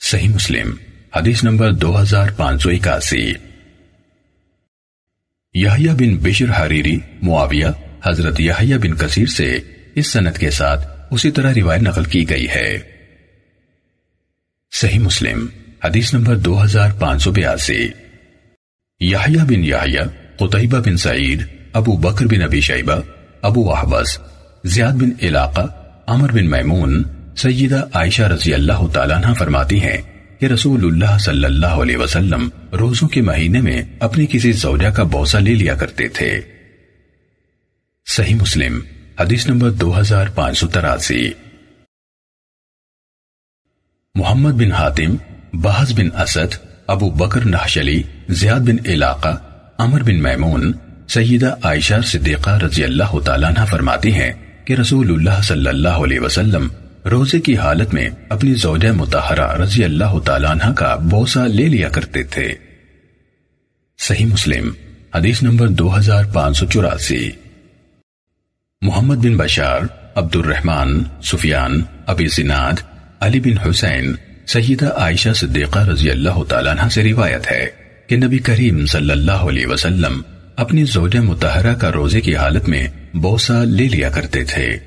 [0.00, 0.74] صحیح مسلم،
[1.16, 3.32] حدیث نمبر دو ہزار پانچ سو اکاسی۔
[5.54, 7.66] یحییٰ بن بشر حریری، معاویہ
[8.06, 9.58] حضرت یحییٰ بن کثیر سے
[9.94, 12.78] اس سنت کے ساتھ اسی طرح روایت نقل کی گئی ہے۔
[14.72, 15.46] صحیح مسلم،
[15.84, 17.88] حدیث نمبر دو ہزار پانچ سو بیاسی۔
[19.00, 21.42] یحییٰ بن یحییٰ قطعبہ بن سعید،
[21.72, 23.00] ابو بکر بن ابی شیبہ،
[23.42, 24.18] ابو احوز،
[24.64, 25.66] زیاد بن علاقہ،
[26.06, 27.02] عمر بن میمون،
[27.36, 29.98] سیدہ عائشہ رضی اللہ تعالیٰ عنہ فرماتی ہیں
[30.40, 35.02] کہ رسول اللہ صلی اللہ علیہ وسلم روزوں کے مہینے میں اپنی کسی زوجہ کا
[35.02, 36.40] بوسہ لے لیا کرتے تھے۔
[38.10, 38.80] صحیح مسلم،
[39.20, 41.30] حدیث نمبر دو ہزار پانچ سو تراسی۔
[44.14, 45.16] محمد بن حاتم
[45.52, 46.54] بحث بن اسد،
[46.86, 49.28] ابو بکر نحشلی، زیاد بن علاقہ،
[49.78, 50.72] عمر بن میمون،
[51.08, 54.32] سیدہ عائشہ صدیقہ رضی اللہ تعالیٰ عنہ فرماتی ہیں
[54.64, 56.68] کہ رسول اللہ صلی اللہ علیہ وسلم
[57.10, 61.88] روزے کی حالت میں اپنی زوجہ متحرہ رضی اللہ تعالیٰ عنہ کا بوسہ لے لیا
[61.88, 62.54] کرتے تھے۔
[63.98, 64.70] صحیح مسلم،
[65.14, 67.30] حدیث نمبر دو ہزار پانچ سو چوراسی۔
[68.82, 69.80] محمد بن بشار
[70.16, 72.72] عبد الرحمن سفیان، ابی زناد،
[73.20, 74.14] علی بن حسین،
[74.46, 77.66] سیدہ عائشہ صدیقہ رضی اللہ تعالیٰ عنہ سے روایت ہے
[78.06, 80.20] کہ نبی کریم صلی اللہ علیہ وسلم
[80.56, 84.78] اپنی زوجہ متحرہ کا روزے کی حالت میں بوسہ لے لیا کرتے تھے۔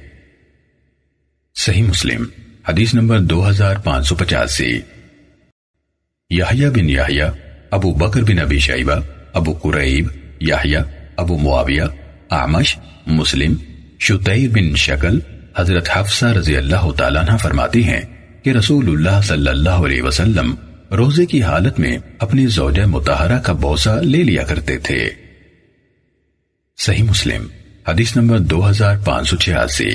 [1.55, 2.25] صحیح مسلم،
[2.69, 4.81] حدیث نمبر دو ہزار پانچ سو پچاسی۔
[6.29, 7.29] یحییٰ بن یحییٰ،
[7.71, 8.99] ابو بکر بن ابی شیبہ،
[9.33, 10.07] ابو قریب،
[10.39, 10.81] یحییٰ،
[11.17, 11.83] ابو معاویہ
[12.29, 12.77] آمش
[13.07, 13.55] مسلم
[14.01, 15.19] شتیر بن شکل
[15.57, 18.01] حضرت حفصہ رضی اللہ تعالیٰ عنہ فرماتی ہیں
[18.43, 20.55] کہ رسول اللہ صلی اللہ علیہ وسلم
[20.91, 25.09] روزے کی حالت میں اپنی زوجہ متحرہ کا بوسہ لے لیا کرتے تھے۔
[26.77, 27.47] صحیح مسلم،
[27.87, 29.89] حدیث نمبر دو ہزار پانچ سو چھیاسی۔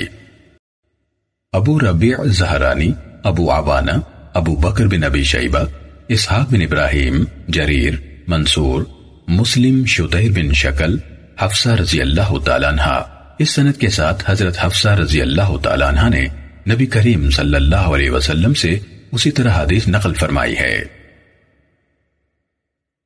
[1.53, 2.93] ابو ربیع زہرانی،
[3.25, 3.99] ابو عوانہ،
[4.35, 5.65] ابو بکر بن ابی شیبہ،
[6.09, 7.95] اسحاق بن ابراہیم، جریر،
[8.29, 8.83] منصور،
[9.29, 10.97] مسلم شتیر بن شکل،
[11.39, 16.09] حفصہ رضی اللہ تعالیٰ عنہ۔ اس سنت کے ساتھ حضرت حفصہ رضی اللہ تعالیٰ عنہ
[16.09, 16.27] نے
[16.73, 18.79] نبی کریم صلی اللہ علیہ وسلم سے
[19.13, 20.85] اسی طرح حدیث نقل فرمائی ہے۔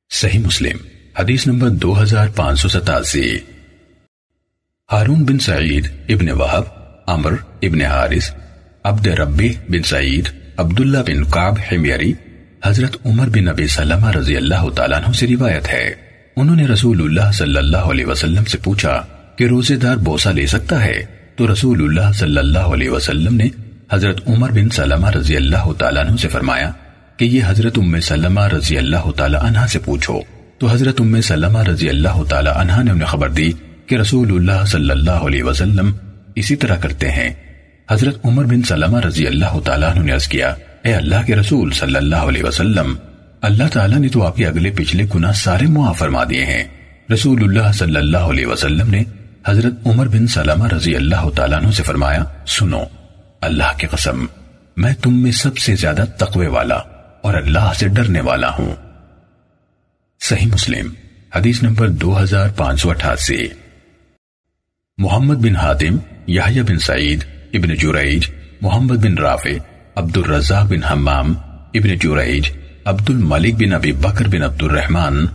[0.09, 0.77] صحیح مسلم،
[1.19, 3.37] حدیث نمبر دو ہزار پانچ سو ستاسی۔
[4.91, 6.63] ہارون بن سعید ابن وحب
[7.07, 8.31] عمر ابن حارث،
[8.83, 12.13] عبد ربی بن سعید، عبداللہ بن قاب حمیری،
[12.65, 15.93] حضرت عمر بن نبی سلمہ رضی اللہ تعالیٰ عنہ سے روایت ہے۔
[16.35, 19.05] انہوں نے رسول اللہ صلی اللہ علیہ وسلم سے پوچھا
[19.37, 21.05] کہ روزے دار بوسہ لے سکتا ہے۔
[21.35, 23.47] تو رسول اللہ صلی اللہ علیہ وسلم نے
[23.91, 26.71] حضرت عمر بن سلمہ رضی اللہ تعالیٰ عنہ سے فرمایا
[27.17, 30.19] کہ یہ حضرت ام سلمہ رضی اللہ تعالیٰ عنہ سے پوچھو۔
[30.57, 33.51] تو حضرت ام سلمہ رضی اللہ تعالیٰ عنہ نے انہیں خبر دی
[33.85, 35.91] کہ رسول اللہ صلی اللہ علیہ وسلم
[36.35, 37.33] اسی طرح کرتے ہیں۔
[37.91, 41.71] حضرت عمر بن سلمہ رضی اللہ تعالیٰ عنہ نے عرض کیا، اے اللہ کے رسول
[41.71, 42.95] صلی اللہ علیہ وسلم،
[43.41, 46.63] اللہ تعالیٰ نے تو آپ کے اگلے پچھلے گناہ سارے معاف فرما دیے ہیں۔
[47.13, 49.03] رسول اللہ صلی اللہ علیہ وسلم نے
[49.45, 52.83] حضرت عمر بن سلمہ رضی اللہ تعالیٰ عنہ سے فرمایا، سنو،
[53.41, 54.25] اللہ کی قسم،
[54.77, 56.75] میں تم میں سب سے زیادہ تقوی والا
[57.21, 58.75] اور اللہ سے ڈرنے والا ہوں۔
[60.21, 60.93] صحیح مسلم،
[61.35, 63.47] حدیث نمبر دو ہزار پانچ سو اٹھاسی۔
[64.97, 67.23] محمد بن حاتم، یحییٰ بن سعید،
[67.53, 68.29] ابن جوریج
[68.61, 69.57] محمد بن رافع
[69.95, 71.33] عبد الرزاق بن حمام،
[71.73, 72.51] ابن جوریج
[72.85, 75.25] عبد الملک بن ابی بکر بن عبد الرحمن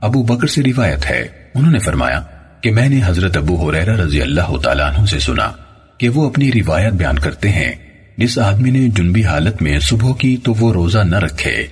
[0.00, 2.22] ابو بکر سے روایت ہے، انہوں نے فرمایا
[2.66, 5.52] کہ میں نے حضرت ابو حریرہ رضی اللہ تعالیٰ عنہ سے سنا
[5.98, 7.72] کہ وہ اپنی روایت بیان کرتے ہیں۔
[8.18, 11.66] جس آدمی نے جنبی حالت میں صبح کی تو وہ روزہ نہ رکھے۔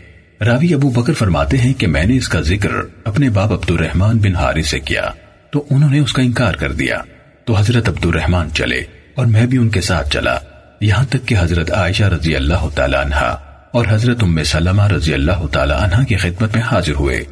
[0.45, 2.69] راوی ابو بکر فرماتے ہیں کہ میں نے اس کا ذکر
[3.05, 5.11] اپنے باپ عبد الرحمن بن حارث سے کیا۔
[5.51, 6.99] تو انہوں نے اس کا انکار کر دیا۔
[7.45, 8.83] تو حضرت عبد الرحمن چلے
[9.15, 10.39] اور میں بھی ان کے ساتھ چلا۔
[10.81, 13.37] یہاں تک کہ حضرت عائشہ رضی اللہ تعالیٰ عنہ
[13.73, 17.25] اور حضرت ام سلمہ رضی اللہ تعالیٰ عنہ کی خدمت میں حاضر ہوئے۔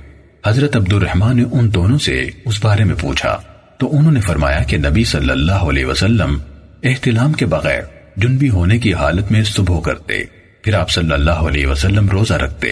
[0.47, 3.39] حضرت عبد الرحمن نے ان دونوں سے اس بارے میں پوچھا۔
[3.83, 6.39] تو انہوں نے فرمایا کہ نبی صلی اللہ علیہ وسلم
[6.83, 7.83] احتلام کے بغیر
[8.17, 10.25] جنبی ہونے کی حالت میں صبح کرتے،
[10.63, 12.69] پھر آپ صلی اللہ علیہ وسلم روزہ رکھتے۔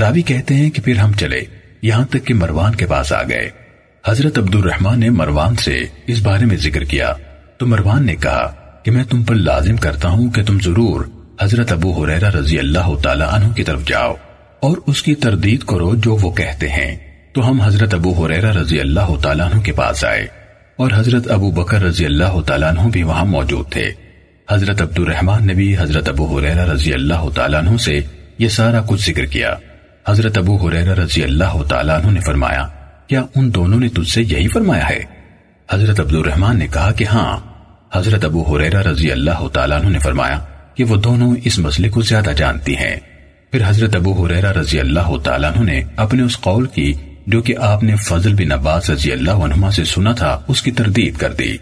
[0.00, 1.40] راوی کہتے ہیں کہ پھر ہم چلے،
[1.82, 3.50] یہاں تک کہ مروان کے پاس آ گئے۔
[4.06, 7.12] حضرت عبد الرحمن نے مروان سے اس بارے میں ذکر کیا۔
[7.58, 11.04] تو مروان نے کہا کہ میں تم پر لازم کرتا ہوں کہ تم ضرور
[11.42, 14.14] حضرت ابو حریرہ رضی اللہ تعالی عنہ کی طرف جاؤ
[14.60, 16.96] اور اس کی تردید کرو جو وہ کہتے ہیں۔
[17.32, 20.26] تو ہم حضرت ابو حریرہ رضی اللہ تعالیٰ عنہ کے پاس آئے۔
[20.76, 23.92] اور حضرت ابو بکر رضی اللہ تعالیٰ عنہ بھی وہاں موجود تھے۔
[24.50, 28.00] حضرت عبد الرحمن نے بھی حضرت ابو حریرہ رضی اللہ تعالیٰ عنہ سے
[28.38, 29.54] یہ سارا کچھ ذکر کیا۔
[30.08, 32.68] حضرت ابو حریرہ رضی اللہ تعالیٰ عنہ نے فرمایا،
[33.06, 35.02] کیا ان دونوں نے تجھ سے یہی فرمایا ہے؟
[35.70, 37.40] حضرت عبد الرحمن نے کہا کہ ہاں۔
[37.92, 40.40] حضرت ابو حریرہ رضی اللہ تعالیٰ عنہ نے فرمایا
[40.74, 42.96] کہ وہ دونوں اس مسئلے کو زیادہ جانتی ہیں۔
[43.50, 46.94] پھر حضرت ابو حریرہ رضی اللہ تعالیٰ عنہ نے اپنے اس قول کی
[47.26, 50.70] جو کہ آپ نے فضل بن عباس رضی اللہ عنہ سے سنا تھا، اس کی
[50.70, 51.56] تردید کر دی۔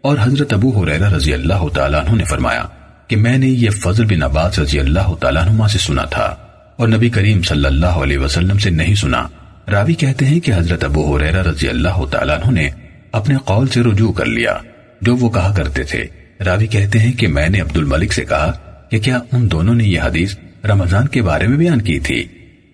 [0.00, 2.62] اور حضرت ابو حریرہ رضی اللہ تعالیٰ عنہ نے فرمایا
[3.08, 6.36] کہ میں نے یہ فضل بن عباس رضی اللہ تعالیٰ عنہ سے سنا تھا۔
[6.76, 9.28] اور نبی کریم صلی اللہ علیہ وسلم سے نہیں سنا۔
[9.70, 12.70] راوی کہتے ہیں کہ حضرت ابو حریرہ رضی اللہ تعالیٰ عنہ نے
[13.12, 14.58] اپنے قول سے رجوع کر لیا،
[15.00, 16.04] جو وہ کہا کرتے تھے۔
[16.44, 18.52] راوی کہتے ہیں کہ میں نے عبد الملک سے کہا
[18.90, 22.24] کہ کیا ان دونوں نے یہ حدیث رمضان کے بارے میں بیان کی تھی؟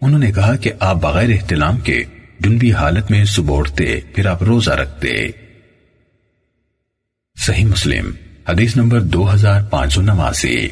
[0.01, 2.05] انہوں نے کہا کہ آپ بغیر احتلام کے
[2.41, 5.29] جنبی حالت میں سبوڑتے پھر آپ روزہ رکھتے۔
[7.37, 8.11] صحیح مسلم،
[8.49, 10.69] حدیث نمبر دو ہزار پانچ سو نواسی۔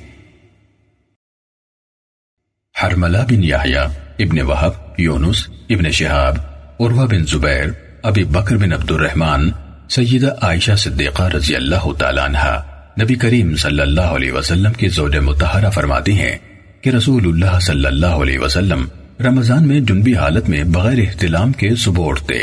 [2.83, 3.87] حرملہ بن یحییٰ،
[4.19, 6.37] ابن وحب یونس، ابن شہاب،
[6.81, 7.67] عروہ بن زبیر،
[8.03, 9.51] ابی بکر بن عبد الرحمن
[9.89, 12.61] سیدہ عائشہ صدیقہ رضی اللہ تعالیٰ عنہ
[13.03, 16.37] نبی کریم صلی اللہ علیہ وسلم کی زوج متحرہ فرماتی ہیں
[16.81, 18.87] کہ رسول اللہ صلی اللہ علیہ وسلم
[19.25, 22.39] رمضان میں جنبی حالت میں بغیر احتلام کے صبح اٹھتے،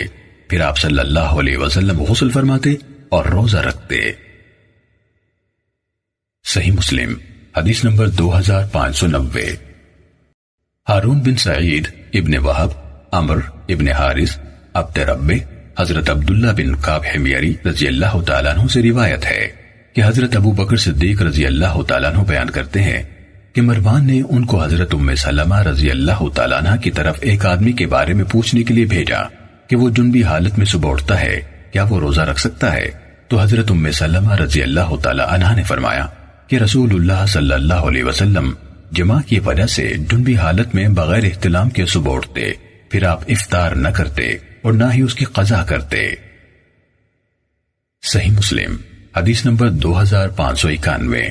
[0.47, 2.75] پھر آپ صلی اللہ علیہ وسلم غسل فرماتے
[3.09, 3.99] اور روزہ رکھتے۔
[6.45, 7.13] صحیح مسلم،
[7.57, 9.45] حدیث نمبر دو ہزار پانچ سو نبے
[10.87, 12.69] ہارون بن سعید ابن وحب
[13.11, 14.37] امر ابن حارث،
[14.73, 15.31] عبد رب،
[15.79, 19.47] حضرت عبداللہ بن کاب حمیری رضی اللہ تعالیٰ عنہ سے روایت ہے
[19.93, 23.03] کہ حضرت ابو بکر صدیق رضی اللہ تعالیٰ عنہ بیان کرتے ہیں
[23.53, 27.45] کہ مروان نے ان کو حضرت ام سلمہ رضی اللہ تعالیٰ عنہ کی طرف ایک
[27.45, 29.21] آدمی کے بارے میں پوچھنے کے لیے بھیجا
[29.67, 31.41] کہ وہ جنبی حالت میں صبح اٹھتا ہے،
[31.71, 32.89] کیا وہ روزہ رکھ سکتا ہے؟
[33.27, 36.07] تو حضرت ام سلمہ رضی اللہ تعالیٰ عنہ نے فرمایا
[36.47, 38.53] کہ رسول اللہ صلی اللہ علیہ وسلم
[38.91, 42.51] جمع کی وجہ سے جنبی حالت میں بغیر احتلام کے صبح اٹھتے،
[42.89, 44.31] پھر آپ افطار نہ کرتے
[44.61, 46.09] اور نہ ہی اس کی قضا کرتے۔
[48.03, 48.75] صحیح مسلم،
[49.17, 51.29] حدیث نمبر دو ہزار پانچ سو اکانوے۔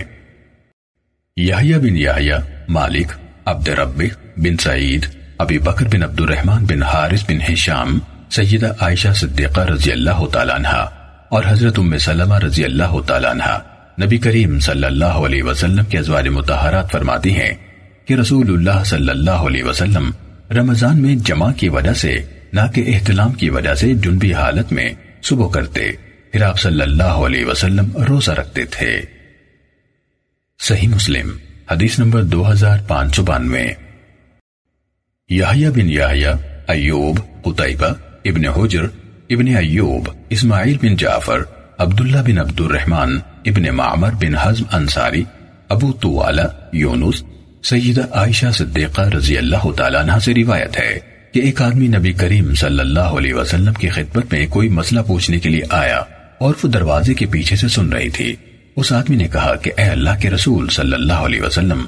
[1.36, 3.12] یحییٰ بن یحییٰ، مالک
[3.44, 4.02] عبد رب
[4.36, 5.06] بن سعید،
[5.38, 7.98] ابی بکر بن عبد الرحمن بن حارث بن حشام
[8.30, 10.84] سیدہ عائشہ صدیقہ رضی اللہ تعالیٰ عنہ
[11.28, 15.98] اور حضرت ام سلمہ رضی اللہ تعالیٰ عنہ۔ نبی کریم صلی اللہ علیہ وسلم کے
[15.98, 17.54] ازواج متحرات فرماتی ہیں
[18.04, 20.10] کہ رسول اللہ صلی اللہ علیہ وسلم
[20.50, 22.18] رمضان میں جمع کی وجہ سے،
[22.52, 24.90] نہ کہ احتلام کی وجہ سے جنبی حالت میں
[25.22, 25.90] صبح کرتے،
[26.32, 29.21] پھر آپ صلی اللہ علیہ وسلم روزہ رکھتے تھے۔
[30.64, 31.30] صحیح مسلم،
[31.70, 33.66] حدیث نمبر دو ہزار پانچ سو بانوے۔
[35.70, 36.34] بن یحییٰ،
[36.68, 37.86] ایوب قطعبہ
[38.24, 38.82] ابن حجر،
[39.30, 41.42] ابن ایوب، اسماعیل بن جعفر،
[41.78, 45.24] عبداللہ بن عبد الرحمن ابن معمر بن حزم انصاری،
[45.68, 47.22] ابو طوالا یونس،
[47.62, 50.98] سیدہ عائشہ صدیقہ رضی اللہ تعالیٰ عنہ سے روایت ہے
[51.32, 55.38] کہ ایک آدمی نبی کریم صلی اللہ علیہ وسلم کی خدمت میں کوئی مسئلہ پوچھنے
[55.38, 55.98] کے لیے آیا
[56.38, 58.36] اور وہ دروازے کے پیچھے سے سن رہی تھی۔
[58.76, 61.86] اس آدمی نے کہا کہ اے اللہ کے رسول صلی اللہ علیہ وسلم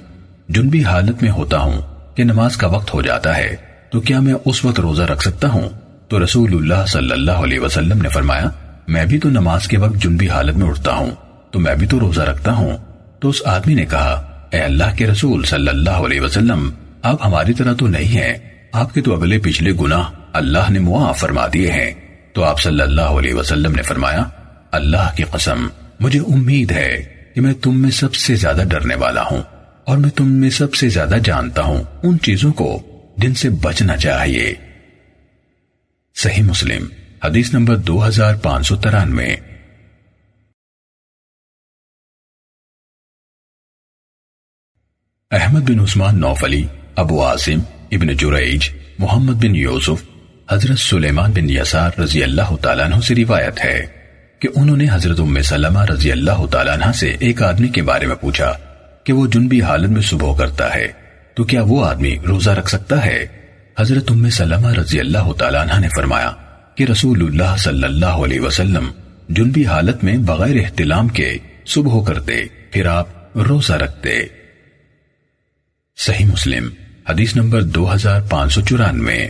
[0.48, 1.80] جنبی حالت میں ہوتا ہوں
[2.16, 3.56] کہ نماز کا وقت ہو جاتا ہے،
[3.90, 5.68] تو کیا میں اس وقت روزہ رکھ سکتا ہوں؟
[6.08, 8.48] تو رسول اللہ صلی اللہ علیہ وسلم نے فرمایا،
[8.88, 11.10] میں بھی تو نماز کے وقت جنبی حالت میں اٹھتا ہوں،
[11.50, 12.76] تو میں بھی تو روزہ رکھتا ہوں۔
[13.20, 16.70] تو اس آدمی نے کہا، اے اللہ کے رسول صلی اللہ علیہ وسلم،
[17.02, 18.34] آپ ہماری طرح تو نہیں ہیں،
[18.72, 21.90] آپ کے تو اگلے پچھلے گناہ اللہ نے معاف فرما دیے ہیں۔
[22.32, 24.22] تو آپ صلی اللہ علیہ وسلم نے فرمایا،
[24.72, 25.66] اللہ کی قسم
[26.00, 29.42] مجھے امید ہے کہ میں تم میں سب سے زیادہ ڈرنے والا ہوں
[29.84, 32.82] اور میں تم میں سب سے زیادہ جانتا ہوں ان چیزوں کو
[33.16, 34.54] جن سے بچنا چاہیے۔
[36.14, 36.86] صحیح مسلم،
[37.24, 39.36] حدیث نمبر دو ہزار پانچ سو ترانوے۔
[45.30, 46.66] احمد بن عثمان نوفلی،
[46.96, 47.60] ابو عاصم،
[47.92, 50.04] ابن جریج، محمد بن یوسف،
[50.50, 54.03] حضرت سلیمان بن یسار رضی اللہ تعالیٰ عنہ سے روایت ہے۔
[54.40, 58.06] کہ انہوں نے حضرت ام سلمہ رضی اللہ تعالیٰ عنہ سے ایک آدمی کے بارے
[58.06, 58.52] میں پوچھا
[59.04, 60.88] کہ وہ جنبی حالت میں صبح کرتا ہے،
[61.34, 63.26] تو کیا وہ آدمی روزہ رکھ سکتا ہے؟
[63.78, 66.32] حضرت ام سلمہ رضی اللہ تعالیٰ عنہ نے فرمایا
[66.74, 68.90] کہ رسول اللہ صلی اللہ علیہ وسلم
[69.28, 74.20] جنبی حالت میں بغیر احتلام کے صبح کرتے، پھر آپ روزہ رکھتے۔
[75.98, 76.68] صحیح مسلم،
[77.08, 79.28] حدیث نمبر دو ہزار پانچ سو چورانوے۔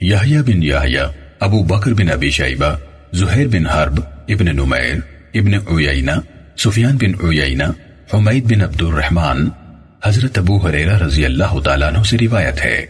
[0.00, 1.06] یحییٰ بن یحییٰ،
[1.40, 2.74] ابو بکر بن ابی شیبہ
[3.12, 4.96] زہیر بن حرب ابن نمیر،
[5.34, 6.10] ابن عیینہ،
[6.56, 7.64] سفیان بن عیینہ،
[8.14, 9.48] حمید بن عبد الرحمن
[10.04, 12.86] حضرت ابو حریرہ رضی اللہ تعالیٰ عنہ سے روایت ہے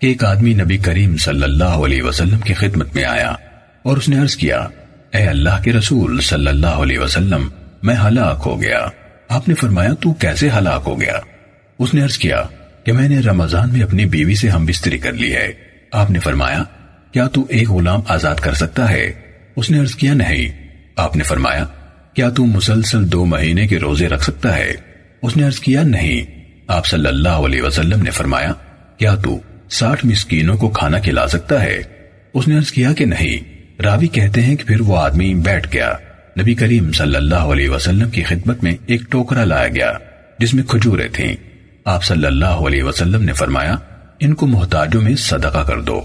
[0.00, 3.32] کہ ایک آدمی نبی کریم صلی اللہ علیہ وسلم کی خدمت میں آیا
[3.82, 4.66] اور اس نے عرض کیا،
[5.12, 7.48] اے اللہ کے رسول صلی اللہ علیہ وسلم،
[7.82, 8.86] میں ہلاک ہو گیا۔
[9.28, 11.18] آپ نے فرمایا، تو کیسے ہلاک ہو گیا؟
[11.78, 12.42] اس نے عرض کیا،
[12.84, 15.52] کہ میں نے رمضان میں اپنی بیوی سے ہم بستری کر لی ہے۔
[15.92, 16.64] آپ نے فرمایا،
[17.12, 19.27] کیا تو ایک غلام آزاد کر سکتا ہے؟
[19.58, 20.48] اس نے عرض کیا، نہیں،
[20.96, 21.66] آپ نے فرمایا،
[22.14, 24.72] کیا تو مسلسل دو مہینے کے روزے رکھ سکتا ہے؟
[25.22, 26.24] اس نے عرض کیا، نہیں،
[26.68, 28.52] آپ صلی اللہ علیہ وسلم نے فرمایا،
[28.96, 29.38] کیا تو
[29.70, 31.82] ساٹھ مسکینوں کو کھانا کھلا سکتا ہے؟
[32.34, 33.44] اس نے عرض کیا کہ نہیں،
[33.82, 35.92] راوی کہتے ہیں کہ پھر وہ آدمی بیٹھ گیا۔
[36.40, 39.92] نبی کریم صلی اللہ علیہ وسلم کی خدمت میں ایک ٹوکرا لایا گیا،
[40.38, 41.36] جس میں کھجورے تھیں۔
[41.84, 43.76] آپ صلی اللہ علیہ وسلم نے فرمایا،
[44.20, 46.02] ان کو محتاجوں میں صدقہ کر دو۔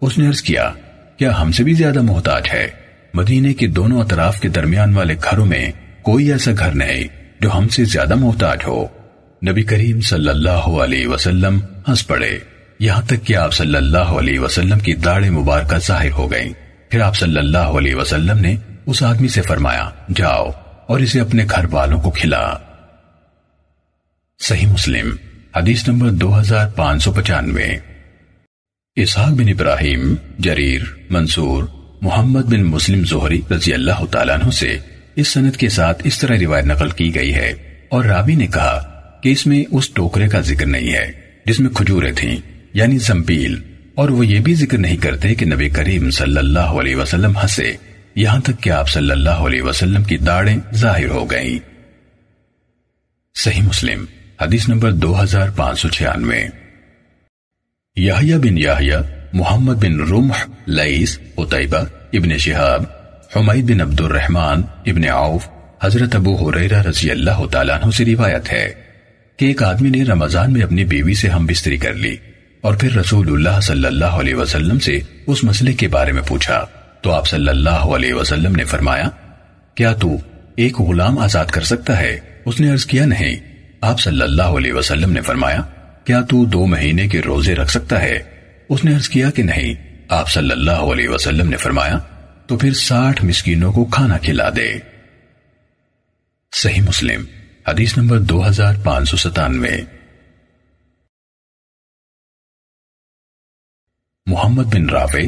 [0.00, 0.70] اس نے عرض کیا
[1.16, 2.81] کیا ہم سے بھی زیادہ محتاج ہے؟
[3.14, 7.04] مدینے کے دونوں اطراف کے درمیان والے گھروں میں کوئی ایسا گھر نہیں
[7.40, 8.86] جو ہم سے زیادہ محتاج ہو۔
[9.48, 12.38] نبی کریم صلی اللہ علیہ وسلم ہنس پڑے۔
[12.78, 16.52] یہاں تک کہ آپ صلی اللہ علیہ وسلم کی داڑھ مبارکہ ظاہر ہو گئیں۔
[16.88, 18.56] پھر آپ صلی اللہ علیہ وسلم نے
[18.86, 20.50] اس آدمی سے فرمایا، جاؤ
[20.86, 22.54] اور اسے اپنے گھر والوں کو کھلا۔
[24.38, 25.16] صحیح مسلم،
[25.56, 27.68] حدیث نمبر دو ہزار پانچ سو پچانوے۔
[28.96, 31.64] اسحاق بن ابراہیم، جریر، منصور
[32.02, 34.78] محمد بن مسلم زہری رضی اللہ تعالیٰ عنہ سے
[35.16, 37.52] اس سنت کے ساتھ اس طرح روایت نقل کی گئی ہے۔
[37.88, 41.12] اور رابی نے کہا کہ اس میں اس ٹوکرے کا ذکر نہیں ہے
[41.46, 42.36] جس میں کھجورے تھیں
[42.72, 43.62] یعنی زمبیل۔
[43.94, 47.76] اور وہ یہ بھی ذکر نہیں کرتے کہ نبی کریم صلی اللہ علیہ وسلم ہنسے۔
[48.14, 51.58] یہاں تک کہ آپ صلی اللہ علیہ وسلم کی داڑیں ظاہر ہو گئیں۔
[53.34, 54.04] صحیح مسلم،
[54.42, 56.44] حدیث نمبر دو ہزار پانچ سو چھیانوے۔
[57.96, 59.00] یحییٰ بن یحییٰ
[59.32, 60.34] محمد بن رمح،
[60.66, 61.76] لئیس اتیبہ
[62.12, 62.84] ابن شہاب،
[63.36, 65.48] حمید بن عبد الرحمن ابن عوف،
[65.82, 68.72] حضرت ابو حریرہ رضی اللہ تعالیٰ عنہ سے روایت ہے
[69.36, 72.16] کہ ایک آدمی نے رمضان میں اپنی بیوی سے ہم بستری کر لی
[72.60, 76.66] اور پھر رسول اللہ صلی اللہ علیہ وسلم سے اس مسئلے کے بارے میں پوچھا۔
[77.00, 79.08] تو آپ صلی اللہ علیہ وسلم نے فرمایا،
[79.74, 80.16] کیا تو
[80.56, 83.36] ایک غلام آزاد کر سکتا ہے؟ اس نے عرض کیا، نہیں۔
[83.80, 85.60] آپ صلی اللہ علیہ وسلم نے فرمایا،
[86.04, 88.31] کیا تو دو مہینے کے روزے رکھ سکتا ہے؟
[88.72, 89.74] اس نے عرض کیا کہ نہیں،
[90.08, 91.98] آپ صلی اللہ علیہ وسلم نے فرمایا،
[92.46, 94.72] تو پھر ساٹھ مسکینوں کو کھانا کھلا دے۔
[96.54, 97.24] صحیح مسلم،
[97.68, 99.80] حدیث نمبر دو ہزار پانچ سو ستانوے۔
[104.26, 105.20] محمد بن رافع،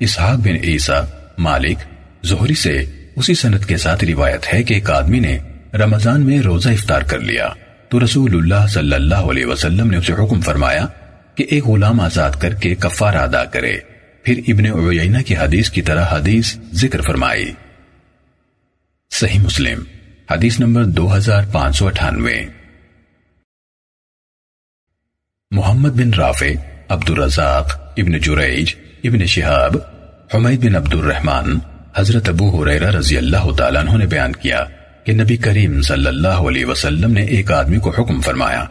[0.00, 1.04] اسحاق بن عیسیٰ،
[1.38, 1.78] مالک،
[2.22, 2.84] زہری سے
[3.16, 5.38] اسی سنت کے ساتھ روایت ہے کہ ایک آدمی نے
[5.74, 7.48] رمضان میں روزہ افطار کر لیا۔
[7.88, 10.86] تو رسول اللہ صلی اللہ علیہ وسلم نے اسے حکم فرمایا
[11.40, 13.78] کہ ایک غلام آزاد کر کے کفار ادا کرے۔
[14.22, 17.52] پھر ابن عیینہ کی حدیث کی طرح حدیث ذکر فرمائی۔
[19.10, 19.82] صحیح مسلم،
[20.30, 22.42] حدیث نمبر دو ہزار پانچ سو اٹھانوے۔
[25.50, 26.48] محمد بن رافع
[26.88, 28.74] عبد الرزاق ابن جریج،
[29.04, 29.76] ابن شہاب،
[30.34, 31.58] حمید بن عبد الرحمن
[31.96, 34.64] حضرت ابو حریرہ رضی اللہ تعالیٰ عنہ نے بیان کیا
[35.04, 38.64] کہ نبی کریم صلی اللہ علیہ وسلم نے ایک آدمی کو حکم فرمایا۔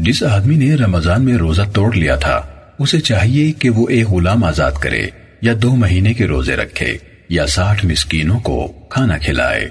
[0.00, 4.44] جس آدمی نے رمضان میں روزہ توڑ لیا تھا، اسے چاہیے کہ وہ ایک غلام
[4.44, 5.06] آزاد کرے
[5.40, 6.96] یا دو مہینے کے روزے رکھے
[7.28, 9.68] یا ساٹھ مسکینوں کو کھانا کھلائے۔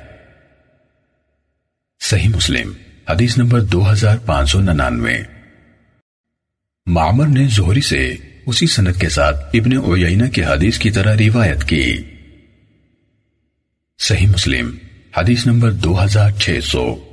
[2.00, 2.72] صحیح مسلم،
[3.10, 5.18] حدیث نمبر دو ہزار پانچ سو ننانوے۔
[6.86, 8.16] معمر نے زہری سے
[8.46, 11.98] اسی سنت کے ساتھ ابن اویینہ کی حدیث کی طرح روایت کی۔
[14.00, 14.78] صحیح مسلم،
[15.18, 17.09] حدیث نمبر دو ہزار چھ سو۔